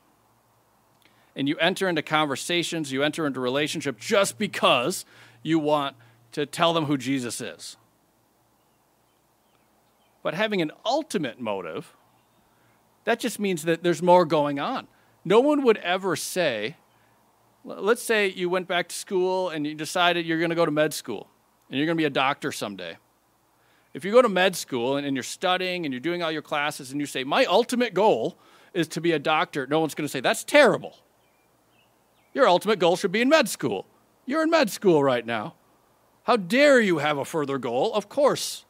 And 1.36 1.48
you 1.48 1.58
enter 1.58 1.88
into 1.88 2.02
conversations, 2.02 2.92
you 2.92 3.04
enter 3.04 3.26
into 3.26 3.40
relationship 3.40 4.00
just 4.00 4.38
because 4.38 5.06
you 5.44 5.60
want 5.60 5.96
to 6.34 6.46
tell 6.46 6.74
them 6.74 6.86
who 6.86 6.98
Jesus 6.98 7.42
is. 7.42 7.78
But 10.24 10.34
having 10.34 10.62
an 10.62 10.72
ultimate 10.86 11.40
motive, 11.40 11.96
that 13.06 13.20
just 13.20 13.40
means 13.40 13.64
that 13.64 13.82
there's 13.84 14.02
more 14.02 14.26
going 14.26 14.60
on. 14.60 14.88
No 15.28 15.42
one 15.42 15.64
would 15.64 15.76
ever 15.80 16.16
say, 16.16 16.78
let's 17.66 18.02
say 18.02 18.30
you 18.30 18.50
went 18.50 18.66
back 18.66 18.88
to 18.88 18.96
school 18.96 19.50
and 19.50 19.68
you 19.68 19.76
decided 19.76 20.26
you're 20.26 20.38
going 20.38 20.52
to 20.52 20.56
go 20.56 20.66
to 20.66 20.72
med 20.72 20.94
school 20.94 21.28
and 21.70 21.78
you're 21.78 21.86
going 21.86 21.98
to 21.98 22.02
be 22.02 22.06
a 22.06 22.10
doctor 22.10 22.50
someday. 22.54 22.96
If 23.94 24.06
you 24.06 24.14
go 24.14 24.22
to 24.22 24.30
med 24.30 24.56
school 24.56 24.96
and, 24.96 25.06
and, 25.06 25.18
you're 25.18 25.24
studying 25.24 25.86
and 25.86 25.94
you're 25.94 26.00
doing 26.00 26.24
all 26.24 26.32
your 26.32 26.42
classes 26.42 26.92
and 26.92 27.02
you 27.02 27.06
say, 27.06 27.26
My 27.26 27.44
ultimate 27.44 27.94
goal 27.94 28.38
is 28.74 28.88
to 28.88 29.02
be 29.02 29.12
a 29.12 29.20
doctor, 29.20 29.68
no 29.68 29.82
one's 29.82 29.96
going 29.96 30.06
to 30.06 30.10
say, 30.10 30.22
That's 30.22 30.46
terrible. 30.46 30.96
Your 32.34 32.48
ultimate 32.48 32.80
goal 32.80 32.96
should 32.96 33.12
be 33.12 33.22
in 33.22 33.28
med 33.28 33.50
school. 33.50 33.86
You're 34.26 34.44
in 34.44 34.50
med 34.50 34.70
school 34.70 35.04
right 35.04 35.26
now. 35.26 35.56
How 36.24 36.38
dare 36.38 36.80
you 36.80 37.00
have 37.00 37.18
a 37.18 37.26
further 37.26 37.58
goal? 37.58 37.94
Of 37.94 38.08
course, 38.08 38.64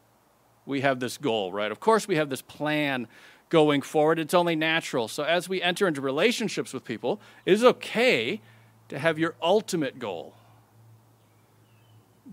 we 0.65 0.81
have 0.81 0.99
this 0.99 1.19
goal, 1.19 1.51
right? 1.51 1.71
Of 1.71 1.79
course, 1.79 2.07
we 2.07 2.15
have 2.15 2.31
this 2.31 2.41
plan 2.41 3.07
going 3.49 3.81
forward. 3.81 4.19
It's 4.19 4.33
only 4.33 4.55
natural. 4.55 5.07
So, 5.07 5.23
as 5.23 5.47
we 5.47 5.61
enter 5.61 5.87
into 5.87 6.01
relationships 6.01 6.73
with 6.73 6.83
people, 6.83 7.19
it 7.45 7.53
is 7.53 7.63
okay 7.63 8.41
to 8.89 8.99
have 8.99 9.19
your 9.19 9.35
ultimate 9.41 9.99
goal 9.99 10.33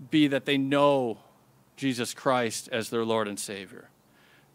be 0.09 0.27
that 0.27 0.45
they 0.45 0.57
know 0.57 1.17
Jesus 1.77 2.13
Christ 2.13 2.69
as 2.71 2.89
their 2.89 3.05
Lord 3.05 3.27
and 3.27 3.39
Savior. 3.39 3.89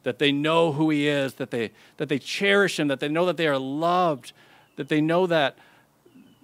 That 0.03 0.19
they 0.19 0.33
know 0.33 0.73
who 0.73 0.91
He 0.91 1.09
is, 1.09 1.35
that 1.35 1.51
they, 1.51 1.73
that 1.99 2.09
they 2.09 2.19
cherish 2.19 2.79
Him, 2.79 2.89
that 2.89 3.01
they 3.01 3.09
know 3.09 3.27
that 3.27 3.37
they 3.37 3.47
are 3.47 3.59
loved, 3.59 4.33
that 4.77 4.89
they 4.89 5.01
know 5.01 5.27
that, 5.27 5.59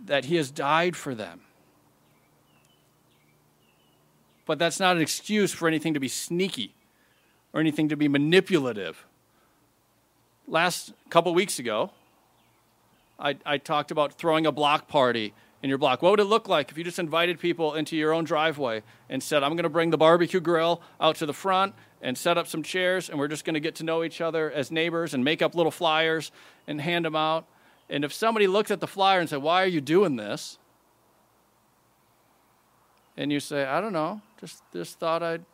that 0.04 0.26
He 0.26 0.36
has 0.36 0.50
died 0.50 0.96
for 0.96 1.14
them. 1.14 1.40
But 4.44 4.58
that's 4.58 4.78
not 4.78 4.96
an 4.96 5.02
excuse 5.02 5.52
for 5.52 5.66
anything 5.66 5.94
to 5.94 6.00
be 6.00 6.08
sneaky 6.08 6.74
or 7.52 7.60
anything 7.60 7.88
to 7.88 7.96
be 7.96 8.08
manipulative. 8.08 9.04
Last 10.48 10.92
couple 11.10 11.34
weeks 11.34 11.58
ago, 11.58 11.90
I, 13.18 13.36
I 13.44 13.58
talked 13.58 13.90
about 13.90 14.12
throwing 14.12 14.46
a 14.46 14.52
block 14.52 14.86
party 14.88 15.34
in 15.62 15.68
your 15.68 15.78
block. 15.78 16.02
What 16.02 16.10
would 16.10 16.20
it 16.20 16.24
look 16.24 16.48
like 16.48 16.70
if 16.70 16.78
you 16.78 16.84
just 16.84 16.98
invited 16.98 17.40
people 17.40 17.74
into 17.74 17.96
your 17.96 18.12
own 18.12 18.24
driveway 18.24 18.82
and 19.08 19.22
said, 19.22 19.42
I'm 19.42 19.52
going 19.52 19.64
to 19.64 19.68
bring 19.68 19.90
the 19.90 19.98
barbecue 19.98 20.40
grill 20.40 20.80
out 21.00 21.16
to 21.16 21.26
the 21.26 21.32
front 21.32 21.74
and 22.00 22.16
set 22.16 22.38
up 22.38 22.46
some 22.46 22.62
chairs, 22.62 23.08
and 23.08 23.18
we're 23.18 23.28
just 23.28 23.44
going 23.44 23.54
to 23.54 23.60
get 23.60 23.74
to 23.76 23.84
know 23.84 24.04
each 24.04 24.20
other 24.20 24.50
as 24.50 24.70
neighbors 24.70 25.14
and 25.14 25.24
make 25.24 25.42
up 25.42 25.54
little 25.54 25.72
flyers 25.72 26.30
and 26.68 26.80
hand 26.80 27.04
them 27.04 27.16
out? 27.16 27.46
And 27.88 28.04
if 28.04 28.12
somebody 28.12 28.46
looked 28.46 28.70
at 28.70 28.80
the 28.80 28.86
flyer 28.86 29.18
and 29.18 29.28
said, 29.28 29.42
Why 29.42 29.62
are 29.64 29.68
you 29.68 29.80
doing 29.80 30.16
this? 30.16 30.58
And 33.16 33.32
you 33.32 33.40
say, 33.40 33.64
I 33.64 33.80
don't 33.80 33.94
know, 33.94 34.20
just, 34.40 34.62
just 34.72 34.98
thought 34.98 35.22
I'd 35.22 35.44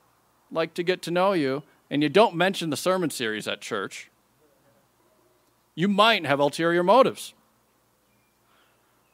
like 0.50 0.74
to 0.74 0.82
get 0.82 1.00
to 1.02 1.10
know 1.10 1.32
you, 1.32 1.62
and 1.90 2.02
you 2.02 2.08
don't 2.08 2.34
mention 2.34 2.70
the 2.70 2.76
sermon 2.76 3.08
series 3.08 3.46
at 3.46 3.60
church, 3.60 4.10
you 5.74 5.88
might 5.88 6.26
have 6.26 6.40
ulterior 6.40 6.82
motives. 6.82 7.34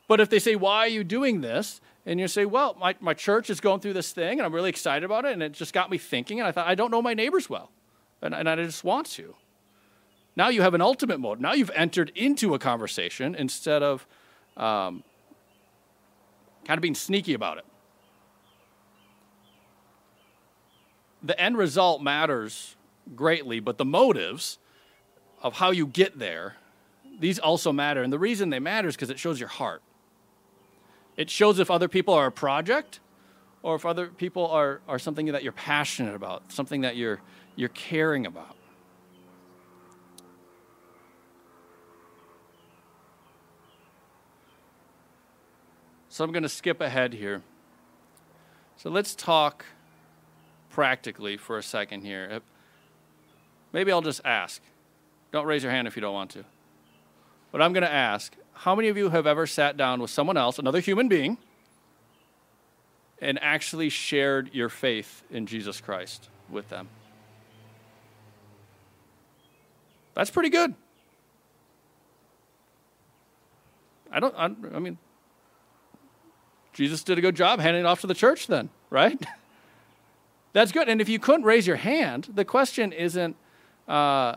But 0.09 0.21
if 0.21 0.31
they 0.31 0.39
say, 0.39 0.57
Why 0.57 0.81
are 0.81 0.89
you 0.89 1.05
doing 1.05 1.41
this? 1.41 1.81
And 2.07 2.19
you 2.19 2.27
say, 2.27 2.47
Well, 2.47 2.77
my, 2.81 2.97
my 3.01 3.15
church 3.15 3.51
is 3.51 3.61
going 3.61 3.81
through 3.81 3.93
this 3.93 4.13
thing 4.13 4.39
and 4.39 4.47
I'm 4.47 4.55
really 4.55 4.71
excited 4.71 5.05
about 5.05 5.25
it. 5.25 5.33
And 5.33 5.43
it 5.43 5.53
just 5.53 5.73
got 5.73 5.91
me 5.91 5.99
thinking. 5.99 6.41
And 6.41 6.49
I 6.49 6.53
thought, 6.53 6.67
I 6.67 6.75
don't 6.75 6.91
know 6.91 7.03
my 7.03 7.15
neighbors 7.15 7.49
well. 7.49 7.71
And, 8.23 8.35
and 8.35 8.49
I 8.49 8.57
just 8.57 8.83
want 8.83 9.07
to. 9.11 9.35
Now 10.35 10.49
you 10.49 10.63
have 10.63 10.75
an 10.75 10.81
ultimate 10.81 11.19
mode. 11.19 11.41
Now 11.41 11.53
you've 11.53 11.71
entered 11.75 12.11
into 12.15 12.55
a 12.55 12.59
conversation 12.59 13.35
instead 13.35 13.83
of 13.83 14.07
um, 14.57 15.05
kind 16.65 16.79
of 16.79 16.81
being 16.81 16.95
sneaky 16.95 17.35
about 17.35 17.59
it. 17.59 17.65
The 21.23 21.39
end 21.41 21.59
result 21.59 22.03
matters 22.03 22.77
greatly, 23.17 23.59
but 23.59 23.79
the 23.79 23.85
motives 23.85 24.59
of 25.43 25.55
how 25.55 25.71
you 25.71 25.87
get 25.87 26.19
there, 26.19 26.57
these 27.19 27.39
also 27.39 27.73
matter. 27.73 28.03
And 28.03 28.13
the 28.13 28.19
reason 28.19 28.51
they 28.51 28.59
matter 28.59 28.89
is 28.89 28.97
because 28.97 29.11
it 29.11 29.19
shows 29.19 29.41
your 29.41 29.49
heart. 29.49 29.83
It 31.17 31.31
shows 31.31 31.59
if 31.59 31.71
other 31.71 31.89
people 31.89 32.15
are 32.15 32.27
a 32.27 32.33
project 32.33 33.01
or 33.63 33.75
if 33.75 33.85
other 33.85 34.07
people 34.07 34.47
are, 34.47 34.81
are 34.87 34.99
something 34.99 35.27
that 35.27 35.43
you're 35.43 35.53
passionate 35.53 36.15
about, 36.15 36.53
something 36.53 36.83
that 36.83 36.97
you're, 36.97 37.21
you're 37.57 37.69
caring 37.71 38.25
about. 38.27 38.57
So 46.09 46.25
I'm 46.25 46.33
going 46.33 46.43
to 46.43 46.49
skip 46.49 46.81
ahead 46.81 47.13
here. 47.13 47.43
So 48.77 48.91
let's 48.91 49.15
talk 49.15 49.65
practically 50.71 51.37
for 51.37 51.59
a 51.59 51.63
second 51.63 52.03
here. 52.03 52.41
Maybe 53.73 53.93
I'll 53.93 54.03
just 54.03 54.21
ask. 54.25 54.63
Don't 55.39 55.47
raise 55.47 55.63
your 55.63 55.71
hand 55.71 55.87
if 55.87 55.95
you 55.95 56.03
don't 56.03 56.15
want 56.15 56.33
to. 56.33 56.45
But 57.53 57.63
I'm 57.63 57.73
going 57.73 57.85
to 57.85 57.93
ask 57.93 58.35
how 58.55 58.75
many 58.75 58.89
of 58.89 58.97
you 58.97 59.11
have 59.11 59.25
ever 59.25 59.47
sat 59.47 59.77
down 59.77 60.03
with 60.03 60.11
someone 60.11 60.37
else, 60.37 60.59
another 60.59 60.81
human 60.81 61.07
being, 61.07 61.39
and 63.23 63.39
actually 63.41 63.89
shared 63.89 64.53
your 64.53 64.69
faith 64.69 65.23
in 65.31 65.47
Jesus 65.47 65.81
Christ 65.81 66.29
with 66.51 66.69
them? 66.71 66.89
That's 70.15 70.29
pretty 70.29 70.49
good. 70.49 70.75
I 74.11 74.19
don't, 74.19 74.35
I, 74.37 74.47
I 74.75 74.81
mean, 74.81 74.99
Jesus 76.73 77.05
did 77.05 77.17
a 77.17 77.21
good 77.21 77.37
job 77.37 77.61
handing 77.61 77.85
it 77.85 77.87
off 77.87 78.01
to 78.01 78.09
the 78.09 78.15
church 78.15 78.49
then, 78.49 78.71
right? 78.91 79.25
That's 80.53 80.73
good. 80.73 80.89
And 80.89 81.01
if 81.01 81.09
you 81.09 81.21
couldn't 81.21 81.45
raise 81.45 81.65
your 81.65 81.77
hand, 81.77 82.27
the 82.35 82.45
question 82.45 82.91
isn't, 82.91 83.37
uh, 83.87 84.35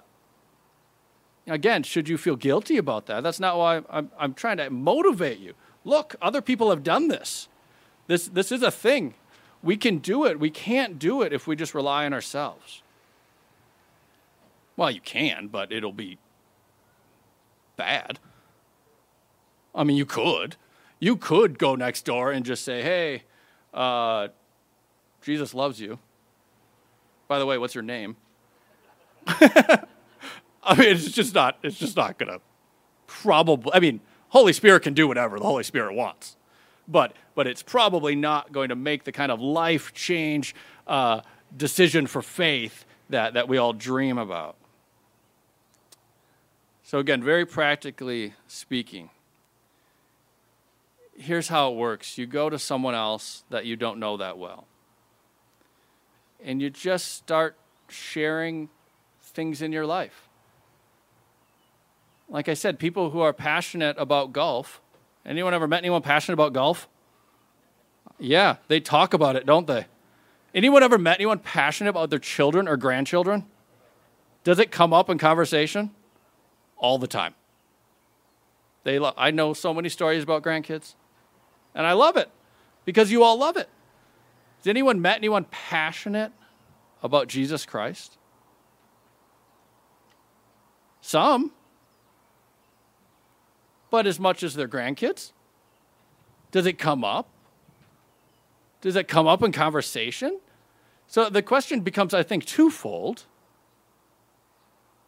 Again, 1.47 1.83
should 1.83 2.07
you 2.07 2.17
feel 2.17 2.35
guilty 2.35 2.77
about 2.77 3.07
that? 3.07 3.23
That's 3.23 3.39
not 3.39 3.57
why 3.57 3.81
I'm, 3.89 4.11
I'm 4.17 4.33
trying 4.33 4.57
to 4.57 4.69
motivate 4.69 5.39
you. 5.39 5.53
Look, 5.83 6.15
other 6.21 6.41
people 6.41 6.69
have 6.69 6.83
done 6.83 7.07
this. 7.07 7.47
This, 8.07 8.27
this 8.27 8.51
is 8.51 8.61
a 8.61 8.71
thing. 8.71 9.15
We 9.63 9.77
can 9.77 9.97
do 9.97 10.25
it. 10.25 10.39
We 10.39 10.49
can't 10.49 10.99
do 10.99 11.21
it 11.21 11.33
if 11.33 11.47
we 11.47 11.55
just 11.55 11.73
rely 11.73 12.05
on 12.05 12.13
ourselves. 12.13 12.81
Well, 14.77 14.91
you 14.91 15.01
can, 15.01 15.47
but 15.47 15.71
it'll 15.71 15.91
be 15.91 16.17
bad. 17.75 18.19
I 19.73 19.83
mean, 19.83 19.97
you 19.97 20.05
could. 20.05 20.55
You 20.99 21.15
could 21.15 21.57
go 21.57 21.75
next 21.75 22.05
door 22.05 22.31
and 22.31 22.45
just 22.45 22.63
say, 22.63 22.81
hey, 22.81 23.23
uh, 23.73 24.29
Jesus 25.21 25.53
loves 25.53 25.79
you. 25.79 25.99
By 27.27 27.39
the 27.39 27.45
way, 27.45 27.57
what's 27.57 27.73
your 27.73 27.83
name? 27.83 28.17
I 30.63 30.75
mean, 30.75 30.89
it's 30.89 31.11
just 31.11 31.33
not. 31.33 31.57
It's 31.63 31.77
just 31.77 31.97
not 31.97 32.19
to. 32.19 32.39
Probably. 33.07 33.71
I 33.73 33.79
mean, 33.79 33.99
Holy 34.29 34.53
Spirit 34.53 34.83
can 34.83 34.93
do 34.93 35.07
whatever 35.07 35.39
the 35.39 35.45
Holy 35.45 35.63
Spirit 35.63 35.93
wants, 35.93 36.37
but 36.87 37.13
but 37.35 37.47
it's 37.47 37.63
probably 37.63 38.15
not 38.15 38.51
going 38.51 38.69
to 38.69 38.75
make 38.75 39.03
the 39.03 39.11
kind 39.11 39.31
of 39.31 39.41
life 39.41 39.93
change 39.93 40.53
uh, 40.87 41.21
decision 41.55 42.07
for 42.07 42.21
faith 42.21 42.85
that 43.09 43.33
that 43.33 43.47
we 43.47 43.57
all 43.57 43.73
dream 43.73 44.17
about. 44.17 44.55
So 46.83 46.99
again, 46.99 47.23
very 47.23 47.45
practically 47.45 48.33
speaking, 48.47 49.09
here's 51.17 51.47
how 51.47 51.71
it 51.71 51.75
works: 51.75 52.17
you 52.17 52.27
go 52.27 52.49
to 52.49 52.59
someone 52.59 52.93
else 52.93 53.43
that 53.49 53.65
you 53.65 53.75
don't 53.75 53.99
know 53.99 54.17
that 54.17 54.37
well, 54.37 54.67
and 56.43 56.61
you 56.61 56.69
just 56.69 57.15
start 57.15 57.57
sharing 57.89 58.69
things 59.19 59.61
in 59.61 59.71
your 59.71 59.85
life 59.85 60.29
like 62.31 62.47
I 62.49 62.53
said, 62.53 62.79
people 62.79 63.11
who 63.11 63.19
are 63.19 63.33
passionate 63.33 63.95
about 63.99 64.31
golf. 64.31 64.81
Anyone 65.25 65.53
ever 65.53 65.67
met 65.67 65.79
anyone 65.79 66.01
passionate 66.01 66.33
about 66.33 66.53
golf? 66.53 66.87
Yeah, 68.17 68.55
they 68.69 68.79
talk 68.79 69.13
about 69.13 69.35
it, 69.35 69.45
don't 69.45 69.67
they? 69.67 69.85
Anyone 70.55 70.81
ever 70.81 70.97
met 70.97 71.17
anyone 71.17 71.39
passionate 71.39 71.89
about 71.89 72.09
their 72.09 72.19
children 72.19 72.67
or 72.67 72.77
grandchildren? 72.77 73.45
Does 74.43 74.59
it 74.59 74.71
come 74.71 74.93
up 74.93 75.09
in 75.09 75.17
conversation? 75.17 75.91
All 76.77 76.97
the 76.97 77.07
time. 77.07 77.35
They 78.83 78.97
lo- 78.97 79.13
I 79.17 79.29
know 79.29 79.53
so 79.53 79.73
many 79.73 79.89
stories 79.89 80.23
about 80.23 80.41
grandkids, 80.41 80.95
and 81.75 81.85
I 81.85 81.93
love 81.93 82.17
it. 82.17 82.29
because 82.83 83.11
you 83.11 83.23
all 83.23 83.37
love 83.37 83.57
it. 83.57 83.69
Has 84.57 84.67
anyone 84.67 85.01
met 85.01 85.17
anyone 85.17 85.45
passionate 85.51 86.31
about 87.03 87.27
Jesus 87.27 87.63
Christ? 87.65 88.17
Some. 91.01 91.51
But 93.91 94.07
as 94.07 94.19
much 94.19 94.41
as 94.41 94.55
their 94.55 94.67
grandkids? 94.67 95.33
Does 96.49 96.65
it 96.65 96.79
come 96.79 97.03
up? 97.03 97.29
Does 98.81 98.95
it 98.95 99.07
come 99.07 99.27
up 99.27 99.43
in 99.43 99.51
conversation? 99.51 100.39
So 101.05 101.29
the 101.29 101.43
question 101.43 101.81
becomes, 101.81 102.13
I 102.13 102.23
think, 102.23 102.45
twofold. 102.45 103.25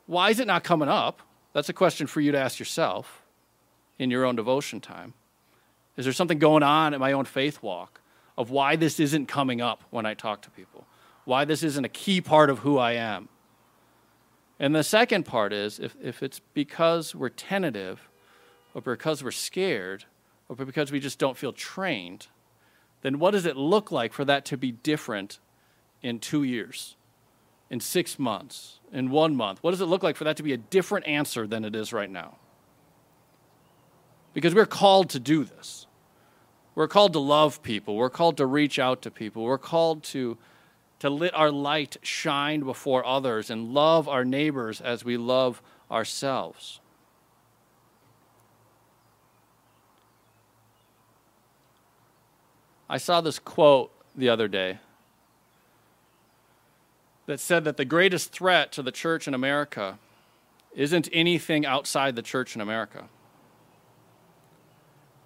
Why 0.05 0.29
is 0.29 0.39
it 0.39 0.47
not 0.47 0.63
coming 0.63 0.89
up? 0.89 1.21
That's 1.53 1.69
a 1.69 1.73
question 1.73 2.07
for 2.07 2.21
you 2.21 2.31
to 2.31 2.37
ask 2.37 2.59
yourself 2.59 3.23
in 3.97 4.11
your 4.11 4.25
own 4.25 4.35
devotion 4.35 4.81
time. 4.81 5.13
Is 5.95 6.05
there 6.05 6.13
something 6.13 6.39
going 6.39 6.63
on 6.63 6.93
in 6.93 6.99
my 6.99 7.13
own 7.13 7.25
faith 7.25 7.63
walk 7.63 8.01
of 8.37 8.49
why 8.49 8.75
this 8.75 8.99
isn't 8.99 9.27
coming 9.27 9.61
up 9.61 9.83
when 9.91 10.05
I 10.05 10.13
talk 10.13 10.41
to 10.41 10.49
people? 10.51 10.85
Why 11.25 11.45
this 11.45 11.63
isn't 11.63 11.85
a 11.85 11.89
key 11.89 12.19
part 12.19 12.49
of 12.49 12.59
who 12.59 12.77
I 12.77 12.93
am? 12.93 13.29
And 14.59 14.75
the 14.75 14.83
second 14.83 15.23
part 15.23 15.53
is 15.53 15.79
if, 15.79 15.95
if 16.01 16.21
it's 16.21 16.39
because 16.53 17.15
we're 17.15 17.29
tentative, 17.29 18.09
or 18.73 18.81
because 18.81 19.23
we're 19.23 19.31
scared, 19.31 20.05
or 20.49 20.55
because 20.55 20.91
we 20.91 20.99
just 20.99 21.19
don't 21.19 21.37
feel 21.37 21.53
trained, 21.53 22.27
then 23.01 23.19
what 23.19 23.31
does 23.31 23.45
it 23.45 23.55
look 23.55 23.91
like 23.91 24.13
for 24.13 24.25
that 24.25 24.45
to 24.45 24.57
be 24.57 24.71
different 24.71 25.39
in 26.01 26.19
two 26.19 26.43
years, 26.43 26.95
in 27.69 27.79
six 27.79 28.17
months, 28.17 28.79
in 28.91 29.09
one 29.09 29.35
month? 29.35 29.61
What 29.61 29.71
does 29.71 29.81
it 29.81 29.85
look 29.85 30.03
like 30.03 30.15
for 30.15 30.23
that 30.23 30.37
to 30.37 30.43
be 30.43 30.53
a 30.53 30.57
different 30.57 31.07
answer 31.07 31.45
than 31.45 31.65
it 31.65 31.75
is 31.75 31.93
right 31.93 32.09
now? 32.09 32.37
Because 34.33 34.55
we're 34.55 34.65
called 34.65 35.09
to 35.11 35.19
do 35.19 35.43
this. 35.43 35.85
We're 36.75 36.87
called 36.87 37.13
to 37.13 37.19
love 37.19 37.61
people. 37.61 37.95
We're 37.95 38.09
called 38.09 38.37
to 38.37 38.45
reach 38.45 38.79
out 38.79 39.03
to 39.03 39.11
people. 39.11 39.43
We're 39.43 39.59
called 39.59 40.03
to, 40.05 40.37
to 40.99 41.09
let 41.09 41.35
our 41.35 41.51
light 41.51 41.97
shine 42.01 42.61
before 42.61 43.05
others 43.05 43.49
and 43.49 43.73
love 43.73 44.07
our 44.09 44.25
neighbors 44.25 44.81
as 44.81 45.05
we 45.05 45.17
love 45.17 45.61
ourselves. 45.91 46.79
I 52.93 52.97
saw 52.97 53.21
this 53.21 53.39
quote 53.39 53.91
the 54.15 54.29
other 54.29 54.47
day 54.47 54.77
that 57.25 57.39
said 57.39 57.63
that 57.63 57.75
the 57.75 57.85
greatest 57.85 58.31
threat 58.31 58.71
to 58.73 58.83
the 58.83 58.91
church 58.91 59.27
in 59.27 59.33
America 59.33 59.97
isn't 60.75 61.09
anything 61.11 61.65
outside 61.65 62.15
the 62.15 62.21
church 62.21 62.53
in 62.53 62.61
America. 62.61 63.05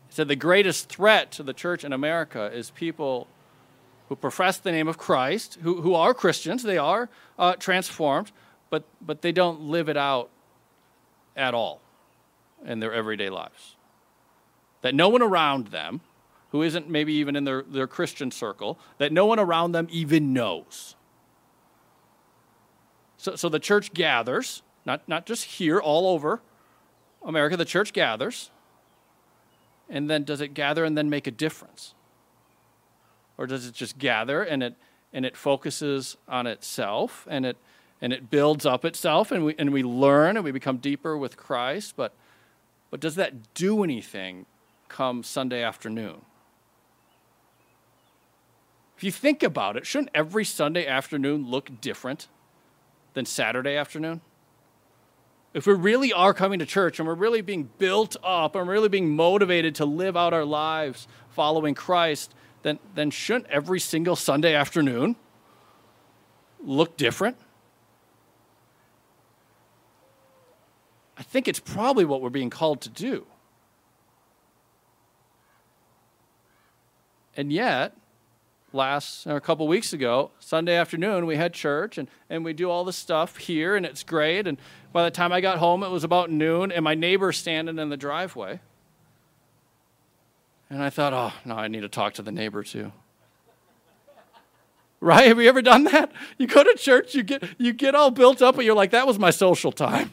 He 0.07 0.13
said 0.13 0.29
the 0.29 0.37
greatest 0.37 0.87
threat 0.87 1.29
to 1.33 1.43
the 1.43 1.51
church 1.51 1.83
in 1.83 1.91
America 1.91 2.49
is 2.53 2.69
people 2.69 3.27
who 4.07 4.15
profess 4.15 4.57
the 4.59 4.71
name 4.71 4.87
of 4.87 4.97
Christ, 4.97 5.57
who, 5.61 5.81
who 5.81 5.93
are 5.93 6.13
Christians, 6.13 6.63
they 6.63 6.77
are 6.77 7.09
uh, 7.37 7.55
transformed, 7.55 8.31
but, 8.69 8.85
but 9.01 9.21
they 9.21 9.33
don't 9.33 9.59
live 9.59 9.89
it 9.89 9.97
out 9.97 10.29
at 11.35 11.53
all 11.53 11.81
in 12.65 12.79
their 12.79 12.93
everyday 12.93 13.29
lives. 13.29 13.75
That 14.83 14.95
no 14.95 15.09
one 15.09 15.21
around 15.21 15.67
them, 15.67 15.99
who 16.57 16.63
isn't 16.63 16.89
maybe 16.89 17.13
even 17.13 17.35
in 17.35 17.43
their, 17.43 17.61
their 17.61 17.85
Christian 17.85 18.31
circle, 18.31 18.79
that 18.97 19.11
no 19.11 19.27
one 19.27 19.37
around 19.37 19.73
them 19.73 19.87
even 19.91 20.33
knows. 20.33 20.95
So, 23.17 23.35
so 23.35 23.47
the 23.47 23.59
church 23.59 23.93
gathers, 23.93 24.63
not, 24.83 25.07
not 25.07 25.27
just 25.27 25.43
here, 25.43 25.79
all 25.79 26.07
over 26.07 26.41
America, 27.23 27.55
the 27.57 27.65
church 27.65 27.93
gathers. 27.93 28.49
And 29.87 30.09
then 30.09 30.23
does 30.23 30.41
it 30.41 30.55
gather 30.55 30.83
and 30.83 30.97
then 30.97 31.11
make 31.11 31.27
a 31.27 31.31
difference? 31.31 31.93
Or 33.37 33.45
does 33.45 33.67
it 33.67 33.75
just 33.75 33.99
gather 33.99 34.41
and 34.41 34.63
it, 34.63 34.73
and 35.13 35.27
it 35.27 35.37
focuses 35.37 36.17
on 36.27 36.47
itself 36.47 37.27
and 37.29 37.45
it, 37.45 37.57
and 38.01 38.11
it 38.11 38.31
builds 38.31 38.65
up 38.65 38.83
itself 38.83 39.31
and 39.31 39.45
we, 39.45 39.55
and 39.59 39.71
we 39.71 39.83
learn 39.83 40.37
and 40.37 40.43
we 40.43 40.51
become 40.51 40.77
deeper 40.77 41.15
with 41.15 41.37
Christ? 41.37 41.93
But, 41.95 42.15
but 42.89 42.99
does 42.99 43.13
that 43.13 43.53
do 43.53 43.83
anything 43.83 44.47
come 44.89 45.21
Sunday 45.21 45.61
afternoon? 45.61 46.21
If 48.97 49.03
you 49.03 49.11
think 49.11 49.43
about 49.43 49.77
it, 49.77 49.85
shouldn't 49.85 50.09
every 50.13 50.43
Sunday 50.43 50.85
afternoon 50.85 51.47
look 51.47 51.79
different? 51.79 52.27
than 53.17 53.25
Saturday 53.25 53.75
afternoon? 53.75 54.21
If 55.51 55.65
we 55.65 55.73
really 55.73 56.13
are 56.13 56.35
coming 56.35 56.59
to 56.59 56.67
church 56.67 56.99
and 56.99 57.07
we're 57.07 57.15
really 57.15 57.41
being 57.41 57.67
built 57.79 58.15
up 58.23 58.55
and 58.55 58.69
really 58.69 58.89
being 58.89 59.15
motivated 59.15 59.73
to 59.75 59.85
live 59.85 60.15
out 60.15 60.33
our 60.33 60.45
lives 60.45 61.07
following 61.31 61.73
Christ, 61.73 62.35
then, 62.61 62.77
then 62.93 63.09
shouldn't 63.09 63.47
every 63.47 63.79
single 63.79 64.15
Sunday 64.15 64.53
afternoon 64.53 65.15
look 66.63 66.95
different? 66.95 67.37
I 71.17 71.23
think 71.23 71.47
it's 71.47 71.59
probably 71.59 72.05
what 72.05 72.21
we're 72.21 72.29
being 72.29 72.51
called 72.51 72.81
to 72.81 72.89
do. 72.89 73.25
And 77.35 77.51
yet, 77.51 77.97
last 78.77 79.27
or 79.27 79.35
a 79.35 79.41
couple 79.41 79.67
weeks 79.67 79.91
ago, 79.91 80.31
Sunday 80.39 80.75
afternoon, 80.77 81.25
we 81.25 81.35
had 81.35 81.53
church 81.53 81.97
and, 81.97 82.07
and 82.29 82.45
we 82.45 82.53
do 82.53 82.69
all 82.69 82.85
the 82.85 82.93
stuff 82.93 83.35
here 83.35 83.75
and 83.75 83.85
it's 83.85 84.03
great. 84.03 84.47
And 84.47 84.57
by 84.93 85.03
the 85.03 85.11
time 85.11 85.33
I 85.33 85.41
got 85.41 85.57
home, 85.57 85.83
it 85.83 85.89
was 85.89 86.05
about 86.05 86.31
noon 86.31 86.71
and 86.71 86.83
my 86.83 86.95
neighbor 86.95 87.33
standing 87.33 87.77
in 87.77 87.89
the 87.89 87.97
driveway. 87.97 88.61
And 90.69 90.81
I 90.81 90.89
thought, 90.89 91.11
oh, 91.13 91.33
no, 91.43 91.55
I 91.55 91.67
need 91.67 91.81
to 91.81 91.89
talk 91.89 92.13
to 92.13 92.21
the 92.21 92.31
neighbor 92.31 92.63
too. 92.63 92.93
Right? 94.99 95.27
Have 95.27 95.39
you 95.39 95.47
ever 95.47 95.61
done 95.61 95.83
that? 95.83 96.11
You 96.39 96.47
go 96.47 96.63
to 96.63 96.73
church, 96.75 97.13
you 97.13 97.21
get 97.21 97.43
you 97.59 97.71
get 97.71 97.93
all 97.93 98.09
built 98.09 98.41
up, 98.41 98.55
and 98.55 98.63
you're 98.63 98.73
like, 98.73 98.89
that 98.91 99.05
was 99.05 99.19
my 99.19 99.29
social 99.29 99.71
time. 99.71 100.11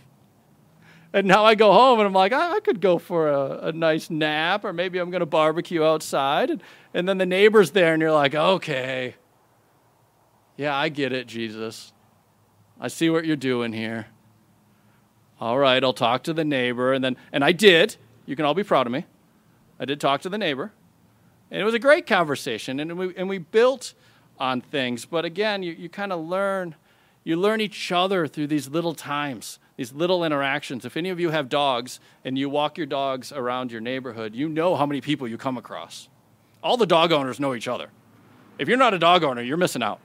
And 1.15 1.29
now 1.29 1.45
I 1.45 1.55
go 1.55 1.73
home 1.73 2.01
and 2.01 2.09
I'm 2.09 2.13
like, 2.13 2.33
I, 2.33 2.57
I 2.57 2.61
could 2.61 2.81
go 2.81 2.99
for 2.99 3.29
a, 3.29 3.69
a, 3.69 3.73
nice 3.73 4.11
nap, 4.11 4.65
or 4.65 4.73
maybe 4.73 4.99
I'm 4.99 5.13
going 5.13 5.21
to 5.21 5.27
barbecue 5.27 5.85
outside. 5.85 6.51
And, 6.51 6.63
and 6.93 7.09
then 7.09 7.19
the 7.19 7.25
neighbor's 7.25 7.71
there, 7.71 7.95
and 7.95 8.03
you're 8.03 8.11
like, 8.11 8.35
okay, 8.35 9.15
yeah, 10.57 10.77
I 10.77 10.89
get 10.89 11.13
it, 11.13 11.29
Jesus. 11.29 11.93
I 12.81 12.89
see 12.89 13.11
what 13.11 13.25
you're 13.25 13.37
doing 13.37 13.73
here. 13.73 14.09
All 15.41 15.57
right, 15.57 15.83
I'll 15.85 15.93
talk 15.93 16.25
to 16.25 16.33
the 16.33 16.45
neighbor. 16.45 16.93
And 16.93 17.05
then, 17.05 17.17
and 17.33 17.45
I 17.45 17.53
did. 17.53 17.95
You 18.27 18.35
can 18.35 18.45
all 18.45 18.55
be 18.55 18.65
proud 18.65 18.89
of 18.89 18.93
me. 18.93 19.07
I 19.79 19.85
did 19.85 20.01
talk 20.01 20.21
to 20.23 20.29
the 20.29 20.39
neighbor. 20.39 20.73
And 21.49 21.61
it 21.61 21.65
was 21.65 21.75
a 21.75 21.79
great 21.79 22.09
conversation. 22.09 22.81
And 22.81 22.99
we, 22.99 23.15
and 23.15 23.29
we 23.29 23.39
built 23.39 23.95
on 24.41 24.61
things. 24.61 25.05
But 25.05 25.25
again, 25.25 25.63
you, 25.63 25.75
you 25.75 25.89
kind 25.89 26.13
of 26.13 26.27
learn, 26.27 26.75
you 27.23 27.37
learn 27.37 27.61
each 27.61 27.93
other 27.93 28.27
through 28.27 28.49
these 28.49 28.69
little 28.69 28.95
times 28.95 29.61
these 29.77 29.93
little 29.93 30.25
interactions. 30.25 30.85
If 30.85 30.97
any 30.97 31.11
of 31.11 31.19
you 31.19 31.31
have 31.31 31.49
dogs 31.49 32.01
and 32.25 32.39
you 32.39 32.49
walk 32.49 32.79
your 32.79 32.87
dogs 32.87 33.33
around 33.33 33.73
your 33.73 33.81
neighborhood, 33.81 34.35
you 34.35 34.49
know 34.49 34.77
how 34.77 34.87
many 34.87 35.01
people 35.01 35.27
you 35.27 35.37
come 35.37 35.57
across. 35.57 36.09
All 36.63 36.77
the 36.77 36.87
dog 36.87 37.13
owners 37.13 37.41
know 37.41 37.55
each 37.55 37.69
other. 37.69 37.91
If 38.59 38.69
you're 38.69 38.79
not 38.79 38.95
a 38.95 38.99
dog 38.99 39.25
owner, 39.25 39.43
you're 39.43 39.57
missing 39.57 39.83
out. 39.83 40.01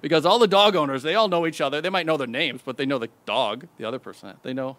Because 0.00 0.26
all 0.26 0.38
the 0.38 0.46
dog 0.46 0.76
owners, 0.76 1.02
they 1.02 1.14
all 1.14 1.28
know 1.28 1.46
each 1.46 1.62
other. 1.62 1.80
They 1.80 1.88
might 1.88 2.04
know 2.04 2.18
their 2.18 2.26
names, 2.26 2.60
but 2.62 2.76
they 2.76 2.84
know 2.84 2.98
the 2.98 3.08
dog, 3.24 3.66
the 3.78 3.86
other 3.86 3.98
person. 3.98 4.34
They 4.42 4.52
know 4.52 4.76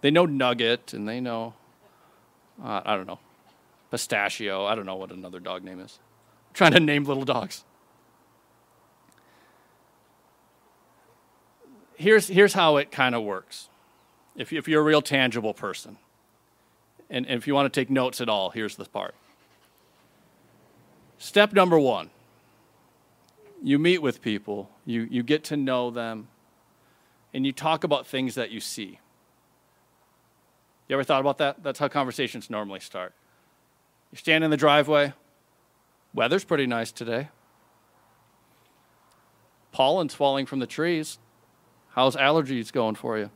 they 0.00 0.10
know 0.10 0.26
Nugget 0.26 0.92
and 0.92 1.08
they 1.08 1.20
know 1.20 1.54
uh, 2.62 2.82
I 2.84 2.96
don't 2.96 3.06
know. 3.06 3.18
Pistachio. 3.90 4.64
I 4.64 4.74
don't 4.74 4.86
know 4.86 4.96
what 4.96 5.12
another 5.12 5.40
dog 5.40 5.64
name 5.64 5.80
is. 5.80 5.98
I'm 6.48 6.54
trying 6.54 6.72
to 6.72 6.80
name 6.80 7.04
little 7.04 7.24
dogs. 7.24 7.64
Here's, 11.96 12.28
here's 12.28 12.52
how 12.52 12.76
it 12.76 12.90
kind 12.90 13.14
of 13.14 13.22
works. 13.22 13.68
If, 14.36 14.52
if 14.52 14.68
you're 14.68 14.80
a 14.80 14.84
real 14.84 15.02
tangible 15.02 15.54
person, 15.54 15.98
and, 17.08 17.26
and 17.26 17.36
if 17.36 17.46
you 17.46 17.54
want 17.54 17.72
to 17.72 17.80
take 17.80 17.90
notes 17.90 18.20
at 18.20 18.28
all, 18.28 18.50
here's 18.50 18.76
the 18.76 18.84
part. 18.84 19.14
Step 21.18 21.52
number 21.52 21.78
one 21.78 22.10
you 23.62 23.78
meet 23.78 24.02
with 24.02 24.20
people, 24.20 24.70
you, 24.84 25.08
you 25.10 25.22
get 25.22 25.42
to 25.44 25.56
know 25.56 25.90
them, 25.90 26.28
and 27.32 27.46
you 27.46 27.52
talk 27.52 27.82
about 27.82 28.06
things 28.06 28.34
that 28.34 28.50
you 28.50 28.60
see. 28.60 28.98
You 30.86 30.96
ever 30.96 31.02
thought 31.02 31.20
about 31.20 31.38
that? 31.38 31.62
That's 31.62 31.78
how 31.78 31.88
conversations 31.88 32.50
normally 32.50 32.80
start. 32.80 33.14
You 34.12 34.18
stand 34.18 34.44
in 34.44 34.50
the 34.50 34.58
driveway, 34.58 35.14
weather's 36.12 36.44
pretty 36.44 36.66
nice 36.66 36.92
today. 36.92 37.28
Pollen's 39.72 40.14
falling 40.14 40.44
from 40.44 40.58
the 40.58 40.66
trees. 40.66 41.18
How's 41.94 42.16
allergies 42.16 42.72
going 42.72 42.96
for 42.96 43.18
you? 43.18 43.30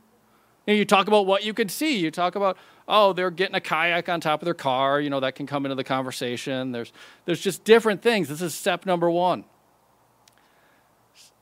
you, 0.67 0.75
you 0.75 0.85
talk 0.85 1.07
about 1.07 1.25
what 1.25 1.43
you 1.43 1.53
can 1.53 1.69
see. 1.69 1.97
You 1.97 2.11
talk 2.11 2.35
about, 2.35 2.57
oh, 2.87 3.13
they're 3.13 3.31
getting 3.31 3.55
a 3.55 3.61
kayak 3.61 4.09
on 4.09 4.21
top 4.21 4.41
of 4.41 4.45
their 4.45 4.53
car. 4.53 5.01
You 5.01 5.09
know, 5.09 5.19
that 5.21 5.35
can 5.35 5.47
come 5.47 5.65
into 5.65 5.75
the 5.75 5.83
conversation. 5.83 6.71
There's, 6.71 6.91
there's 7.25 7.41
just 7.41 7.63
different 7.63 8.01
things. 8.01 8.27
This 8.27 8.41
is 8.41 8.53
step 8.53 8.85
number 8.85 9.09
one. 9.09 9.45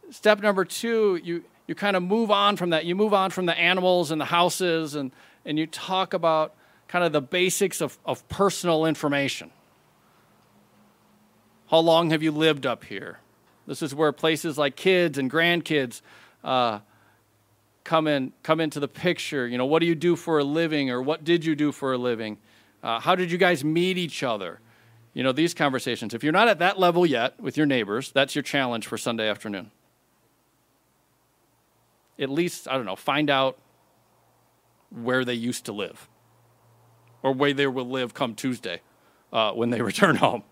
Step 0.09 0.41
number 0.41 0.63
two, 0.63 1.19
you, 1.21 1.43
you 1.67 1.75
kind 1.75 1.97
of 1.97 2.03
move 2.03 2.31
on 2.31 2.55
from 2.55 2.69
that. 2.69 2.85
You 2.85 2.95
move 2.95 3.13
on 3.13 3.29
from 3.29 3.45
the 3.45 3.57
animals 3.57 4.09
and 4.09 4.21
the 4.21 4.25
houses, 4.25 4.95
and, 4.95 5.11
and 5.45 5.59
you 5.59 5.67
talk 5.67 6.13
about 6.13 6.55
kind 6.87 7.03
of 7.03 7.11
the 7.11 7.21
basics 7.21 7.81
of, 7.81 7.97
of 8.05 8.27
personal 8.29 8.85
information. 8.85 9.51
How 11.69 11.79
long 11.79 12.11
have 12.11 12.23
you 12.23 12.31
lived 12.31 12.65
up 12.65 12.85
here? 12.85 13.19
This 13.65 13.81
is 13.81 13.93
where 13.93 14.13
places 14.13 14.57
like 14.57 14.77
kids 14.77 15.17
and 15.17 15.29
grandkids 15.29 16.01
uh, 16.41 16.79
come 17.87 18.05
in, 18.05 18.33
come 18.43 18.59
into 18.59 18.81
the 18.81 18.87
picture. 18.87 19.47
You 19.47 19.57
know, 19.57 19.65
what 19.65 19.79
do 19.79 19.85
you 19.85 19.95
do 19.95 20.17
for 20.17 20.39
a 20.39 20.43
living, 20.43 20.91
or 20.91 21.01
what 21.01 21.23
did 21.23 21.45
you 21.45 21.55
do 21.55 21.71
for 21.71 21.93
a 21.93 21.97
living? 21.97 22.37
Uh, 22.83 22.99
how 22.99 23.15
did 23.15 23.31
you 23.31 23.37
guys 23.37 23.63
meet 23.63 23.97
each 23.97 24.23
other? 24.23 24.59
You 25.13 25.23
know, 25.23 25.31
these 25.31 25.53
conversations. 25.53 26.13
If 26.13 26.21
you're 26.21 26.33
not 26.33 26.49
at 26.49 26.59
that 26.59 26.77
level 26.77 27.05
yet 27.05 27.39
with 27.39 27.55
your 27.55 27.65
neighbors, 27.65 28.11
that's 28.11 28.35
your 28.35 28.43
challenge 28.43 28.85
for 28.85 28.97
Sunday 28.97 29.29
afternoon. 29.29 29.71
At 32.19 32.29
least, 32.29 32.67
I 32.67 32.73
don't 32.73 32.85
know, 32.85 32.97
find 32.97 33.29
out 33.29 33.57
where 34.89 35.23
they 35.23 35.33
used 35.33 35.65
to 35.65 35.71
live 35.71 36.09
or 37.23 37.31
where 37.31 37.53
they 37.53 37.67
will 37.67 37.89
live 37.89 38.13
come 38.13 38.35
Tuesday 38.35 38.81
uh, 39.31 39.53
when 39.53 39.69
they 39.69 39.81
return 39.93 40.17
home. 40.17 40.43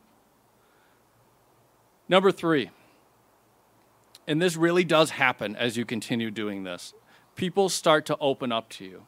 Number 2.08 2.32
three, 2.32 2.72
and 4.26 4.42
this 4.42 4.56
really 4.56 4.86
does 4.86 5.12
happen 5.12 5.56
as 5.56 5.76
you 5.76 5.86
continue 5.86 6.32
doing 6.32 6.64
this, 6.64 6.94
people 7.36 7.70
start 7.70 8.06
to 8.08 8.18
open 8.18 8.52
up 8.52 8.70
to 8.70 8.86
you. 8.86 9.04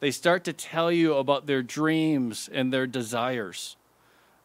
They 0.00 0.10
start 0.10 0.44
to 0.44 0.52
tell 0.52 0.92
you 0.92 1.14
about 1.14 1.46
their 1.46 1.62
dreams 1.62 2.48
and 2.52 2.72
their 2.72 2.86
desires. 2.86 3.76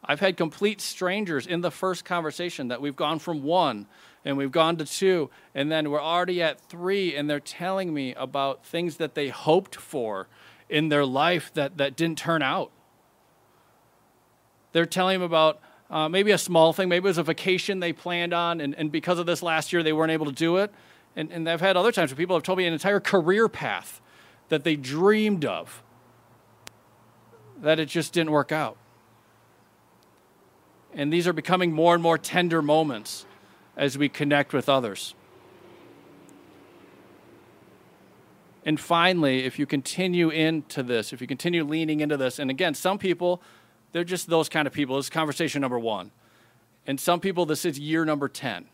I've 0.04 0.20
had 0.20 0.36
complete 0.36 0.82
strangers 0.82 1.48
in 1.48 1.62
the 1.62 1.72
first 1.72 2.04
conversation 2.04 2.68
that 2.68 2.82
we've 2.82 2.96
gone 2.96 3.20
from 3.20 3.44
one 3.44 3.88
and 4.26 4.38
we've 4.38 4.52
gone 4.52 4.78
to 4.78 4.86
two, 4.86 5.30
and 5.54 5.72
then 5.72 5.92
we're 5.92 6.02
already 6.02 6.42
at 6.42 6.60
three, 6.62 7.16
and 7.16 7.30
they're 7.30 7.42
telling 7.42 7.94
me 7.94 8.14
about 8.16 8.66
things 8.66 8.98
that 8.98 9.16
they 9.16 9.28
hoped 9.28 9.76
for 9.76 10.28
in 10.70 10.90
their 10.90 11.06
life 11.06 11.52
that, 11.56 11.78
that 11.78 11.96
didn't 11.98 12.18
turn 12.18 12.42
out. 12.42 12.72
They're 14.72 14.86
telling 14.86 15.20
me 15.20 15.26
about 15.26 15.60
uh, 15.90 16.08
maybe 16.08 16.32
a 16.32 16.38
small 16.38 16.72
thing, 16.74 16.88
maybe 16.90 17.06
it 17.06 17.10
was 17.10 17.18
a 17.18 17.24
vacation 17.24 17.80
they 17.82 17.92
planned 17.92 18.34
on, 18.34 18.62
and, 18.62 18.74
and 18.76 18.92
because 18.92 19.20
of 19.20 19.26
this 19.26 19.44
last 19.44 19.74
year, 19.74 19.84
they 19.84 19.94
weren't 19.94 20.12
able 20.12 20.26
to 20.26 20.32
do 20.32 20.58
it. 20.58 20.72
And, 21.16 21.32
and 21.32 21.48
I've 21.48 21.62
had 21.62 21.78
other 21.78 21.92
times 21.92 22.12
where 22.12 22.18
people 22.18 22.36
have 22.36 22.44
told 22.44 22.58
me 22.58 22.66
an 22.66 22.74
entire 22.74 23.00
career 23.00 23.48
path 23.48 24.02
that 24.50 24.64
they 24.64 24.76
dreamed 24.76 25.46
of, 25.46 25.84
that 27.62 27.80
it 27.80 27.88
just 27.88 28.14
didn't 28.14 28.32
work 28.32 28.52
out. 28.52 28.78
And 30.94 31.12
these 31.12 31.28
are 31.28 31.34
becoming 31.34 31.72
more 31.72 31.94
and 31.94 32.04
more 32.04 32.18
tender 32.18 32.62
moments 32.62 33.26
as 33.76 33.98
we 33.98 34.10
connect 34.10 34.54
with 34.54 34.70
others. 34.70 35.16
And 38.66 38.80
finally, 38.80 39.44
if 39.44 39.60
you 39.60 39.66
continue 39.66 40.30
into 40.30 40.84
this, 40.84 41.12
if 41.12 41.20
you 41.20 41.28
continue 41.28 41.64
leaning 41.64 42.00
into 42.00 42.16
this, 42.16 42.40
and 42.40 42.50
again, 42.50 42.74
some 42.74 42.98
people, 42.98 43.42
they're 43.92 44.04
just 44.04 44.30
those 44.30 44.48
kind 44.48 44.68
of 44.68 44.74
people. 44.74 44.96
This 44.96 45.08
is 45.08 45.10
conversation 45.10 45.62
number 45.62 45.80
one. 45.80 46.12
And 46.88 47.00
some 47.00 47.20
people, 47.20 47.46
this 47.46 47.66
is 47.66 47.80
year 47.80 48.06
number 48.06 48.30
10. 48.30 48.68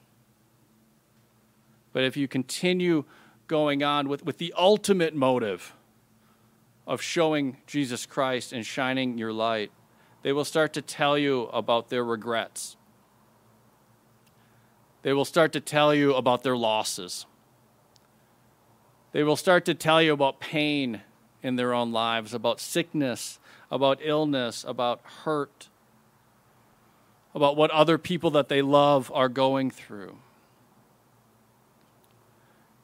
But 1.94 2.04
if 2.04 2.16
you 2.16 2.28
continue 2.28 3.06
going 3.48 3.84
on 3.84 4.08
with, 4.08 4.24
with 4.24 4.38
the 4.38 4.54
ultimate 4.58 5.16
motive 5.16 5.74
of 6.86 7.02
showing 7.02 7.58
Jesus 7.68 8.06
Christ 8.06 8.54
and 8.54 8.66
shining 8.66 9.18
your 9.18 9.34
light, 9.34 9.72
they 10.22 10.34
will 10.34 10.46
start 10.46 10.74
to 10.74 10.82
tell 10.82 11.18
you 11.18 11.44
about 11.48 11.90
their 11.90 12.04
regrets. 12.04 12.78
They 15.02 15.14
will 15.14 15.26
start 15.26 15.54
to 15.54 15.62
tell 15.62 15.94
you 15.94 16.14
about 16.14 16.44
their 16.44 16.58
losses. 16.58 17.26
They 19.12 19.24
will 19.24 19.38
start 19.38 19.66
to 19.66 19.74
tell 19.74 20.02
you 20.02 20.14
about 20.14 20.40
pain 20.40 21.02
in 21.42 21.56
their 21.56 21.74
own 21.74 21.92
lives, 21.92 22.34
about 22.34 22.60
sickness, 22.60 23.40
about 23.72 24.00
illness, 24.02 24.66
about 24.68 25.02
hurt, 25.24 25.70
about 27.34 27.56
what 27.56 27.72
other 27.72 27.98
people 27.98 28.32
that 28.32 28.50
they 28.50 28.62
love 28.62 29.12
are 29.14 29.30
going 29.30 29.72
through. 29.72 30.18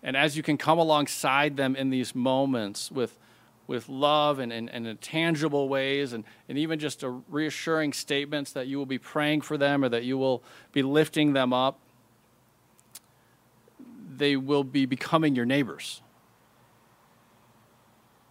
And 0.06 0.16
as 0.16 0.38
you 0.38 0.44
can 0.44 0.58
come 0.58 0.78
alongside 0.78 1.58
them 1.58 1.76
in 1.76 1.90
these 1.90 2.14
moments 2.14 2.92
with, 2.92 3.18
with 3.66 3.90
love 3.90 4.38
and, 4.38 4.54
and, 4.54 4.70
and 4.70 4.86
in 4.86 4.98
tangible 4.98 5.68
ways, 5.68 6.14
and, 6.14 6.24
and 6.48 6.60
even 6.60 6.78
just 6.78 7.04
reassuring 7.28 7.92
statements 7.92 8.52
that 8.52 8.68
you 8.68 8.78
will 8.78 8.86
be 8.86 9.00
praying 9.00 9.42
for 9.42 9.58
them 9.58 9.84
or 9.84 9.90
that 9.90 10.04
you 10.04 10.16
will 10.16 10.44
be 10.72 10.84
lifting 10.84 11.34
them 11.34 11.52
up, 11.54 11.80
they 14.16 14.36
will 14.36 14.64
be 14.64 14.86
becoming 14.86 15.36
your 15.36 15.46
neighbors. 15.46 16.04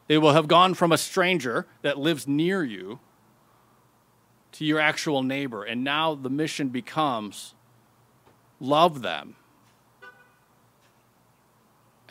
They 0.07 0.17
will 0.17 0.33
have 0.33 0.47
gone 0.47 0.75
from 0.75 0.93
a 0.93 0.99
stranger 0.99 1.67
that 1.83 1.99
lives 1.99 2.29
near 2.29 2.63
you 2.63 3.01
to 4.53 4.65
your 4.65 4.79
actual 4.79 5.25
neighbor. 5.25 5.65
And 5.65 5.83
now 5.83 6.15
the 6.15 6.31
mission 6.31 6.69
becomes 6.69 7.57
love 8.61 9.03
them 9.03 9.35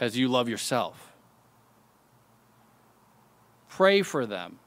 as 0.04 0.18
you 0.18 0.28
love 0.28 0.50
yourself. 0.50 1.14
Pray 3.70 4.02
for 4.02 4.26
them 4.26 4.60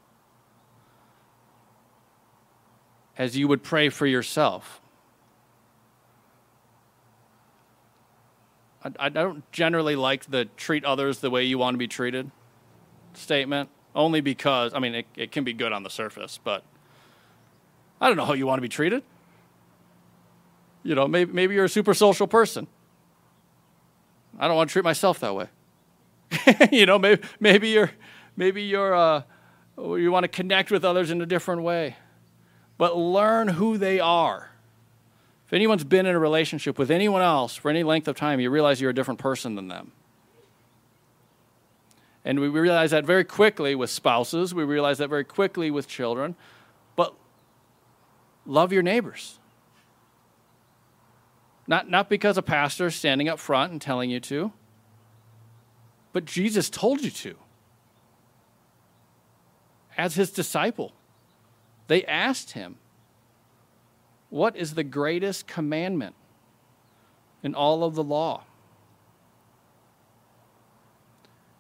as 3.18 3.37
you 3.37 3.46
would 3.46 3.62
pray 3.62 3.90
for 3.90 4.07
yourself. 4.07 4.81
I, 9.01 9.09
don't 9.09 9.51
generally 9.51 9.96
like 9.96 10.31
the 10.31 10.44
treat 10.57 10.85
others 10.85 11.18
the 11.18 11.29
way 11.29 11.42
you 11.42 11.59
want 11.59 11.75
to 11.75 11.79
be 11.79 11.88
treated 11.88 12.31
statement 13.14 13.68
only 13.96 14.20
because, 14.20 14.72
I 14.75 14.79
mean, 14.79 14.94
it, 14.94 15.07
it 15.16 15.33
can 15.33 15.42
be 15.42 15.53
good 15.53 15.72
on 15.72 15.83
the 15.83 15.90
surface, 15.90 16.38
but 16.42 16.62
I 18.01 18.07
don't 18.07 18.16
know 18.16 18.25
how 18.25 18.35
you 18.35 18.46
want 18.46 18.59
to 18.59 18.62
be 18.62 18.68
treated. 18.68 19.03
You 20.85 20.94
know, 20.94 21.09
maybe, 21.09 21.33
maybe 21.33 21.55
you're 21.57 21.64
a 21.64 21.68
super 21.68 21.94
social 21.94 22.29
person. 22.29 22.68
I 24.38 24.46
don't 24.46 24.57
want 24.57 24.70
to 24.70 24.72
treat 24.72 24.85
myself 24.85 25.20
that 25.20 25.35
way. 25.35 25.49
you 26.72 26.87
know, 26.87 26.99
maybe, 26.99 27.22
maybe 27.40 27.68
you're, 27.68 27.90
maybe 28.37 28.62
you're, 28.62 28.94
uh, 28.94 29.22
you 29.79 30.11
want 30.11 30.25
to 30.25 30.29
connect 30.29 30.70
with 30.70 30.85
others 30.85 31.11
in 31.11 31.20
a 31.22 31.27
different 31.27 31.62
way. 31.62 31.96
But 32.79 32.96
learn 32.96 33.49
who 33.49 33.79
they 33.79 34.01
are. 34.01 34.51
If 35.46 35.53
anyone's 35.53 35.85
been 35.85 36.07
in 36.07 36.14
a 36.14 36.18
relationship 36.18 36.79
with 36.79 36.90
anyone 36.90 37.22
else 37.22 37.55
for 37.55 37.70
any 37.70 37.83
length 37.83 38.09
of 38.09 38.16
time, 38.16 38.40
you 38.40 38.51
realize 38.51 38.81
you're 38.81 38.90
a 38.90 38.94
different 38.94 39.20
person 39.20 39.55
than 39.55 39.68
them. 39.68 39.92
And 42.25 42.40
we 42.40 42.49
realize 42.49 42.90
that 42.90 43.07
very 43.07 43.22
quickly 43.22 43.77
with 43.77 43.88
spouses, 43.88 44.53
we 44.53 44.64
realize 44.64 44.99
that 44.99 45.09
very 45.09 45.22
quickly 45.22 45.70
with 45.70 45.87
children. 45.87 46.35
But 46.96 47.14
love 48.44 48.72
your 48.72 48.83
neighbors. 48.83 49.38
Not, 51.68 51.90
not 51.90 52.09
because 52.09 52.38
a 52.38 52.42
pastor 52.42 52.87
is 52.87 52.94
standing 52.94 53.29
up 53.29 53.38
front 53.38 53.72
and 53.72 53.81
telling 53.81 54.11
you 54.11 54.20
to, 54.20 54.52
but 56.12 56.24
Jesus 56.24 56.70
told 56.70 57.02
you 57.02 57.11
to. 57.11 57.37
As 59.98 60.14
his 60.14 60.31
disciple, 60.31 60.92
they 61.88 62.05
asked 62.05 62.52
him, 62.52 62.76
What 64.31 64.57
is 64.57 64.74
the 64.74 64.85
greatest 64.85 65.46
commandment 65.46 66.14
in 67.42 67.55
all 67.55 67.83
of 67.83 67.94
the 67.94 68.05
law? 68.05 68.44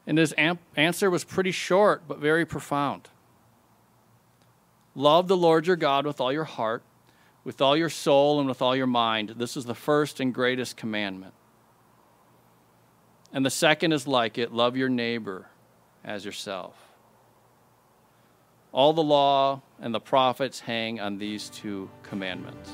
And 0.06 0.18
his 0.18 0.32
answer 0.76 1.10
was 1.10 1.24
pretty 1.24 1.50
short, 1.50 2.02
but 2.06 2.18
very 2.18 2.46
profound. 2.46 3.08
Love 4.94 5.28
the 5.28 5.36
Lord 5.36 5.66
your 5.66 5.76
God 5.76 6.06
with 6.06 6.20
all 6.20 6.32
your 6.32 6.44
heart, 6.44 6.82
with 7.46 7.60
all 7.60 7.76
your 7.76 7.88
soul, 7.88 8.40
and 8.40 8.48
with 8.48 8.60
all 8.60 8.74
your 8.74 8.88
mind. 8.88 9.34
This 9.36 9.56
is 9.56 9.64
the 9.64 9.74
first 9.74 10.18
and 10.18 10.34
greatest 10.34 10.76
commandment. 10.76 11.32
And 13.32 13.46
the 13.46 13.50
second 13.50 13.92
is 13.92 14.08
like 14.08 14.36
it 14.36 14.52
love 14.52 14.76
your 14.76 14.88
neighbor 14.88 15.46
as 16.04 16.24
yourself. 16.24 16.74
All 18.72 18.92
the 18.92 19.02
law 19.02 19.62
and 19.80 19.94
the 19.94 20.00
prophets 20.00 20.58
hang 20.58 20.98
on 20.98 21.18
these 21.18 21.48
two 21.48 21.88
commandments. 22.02 22.72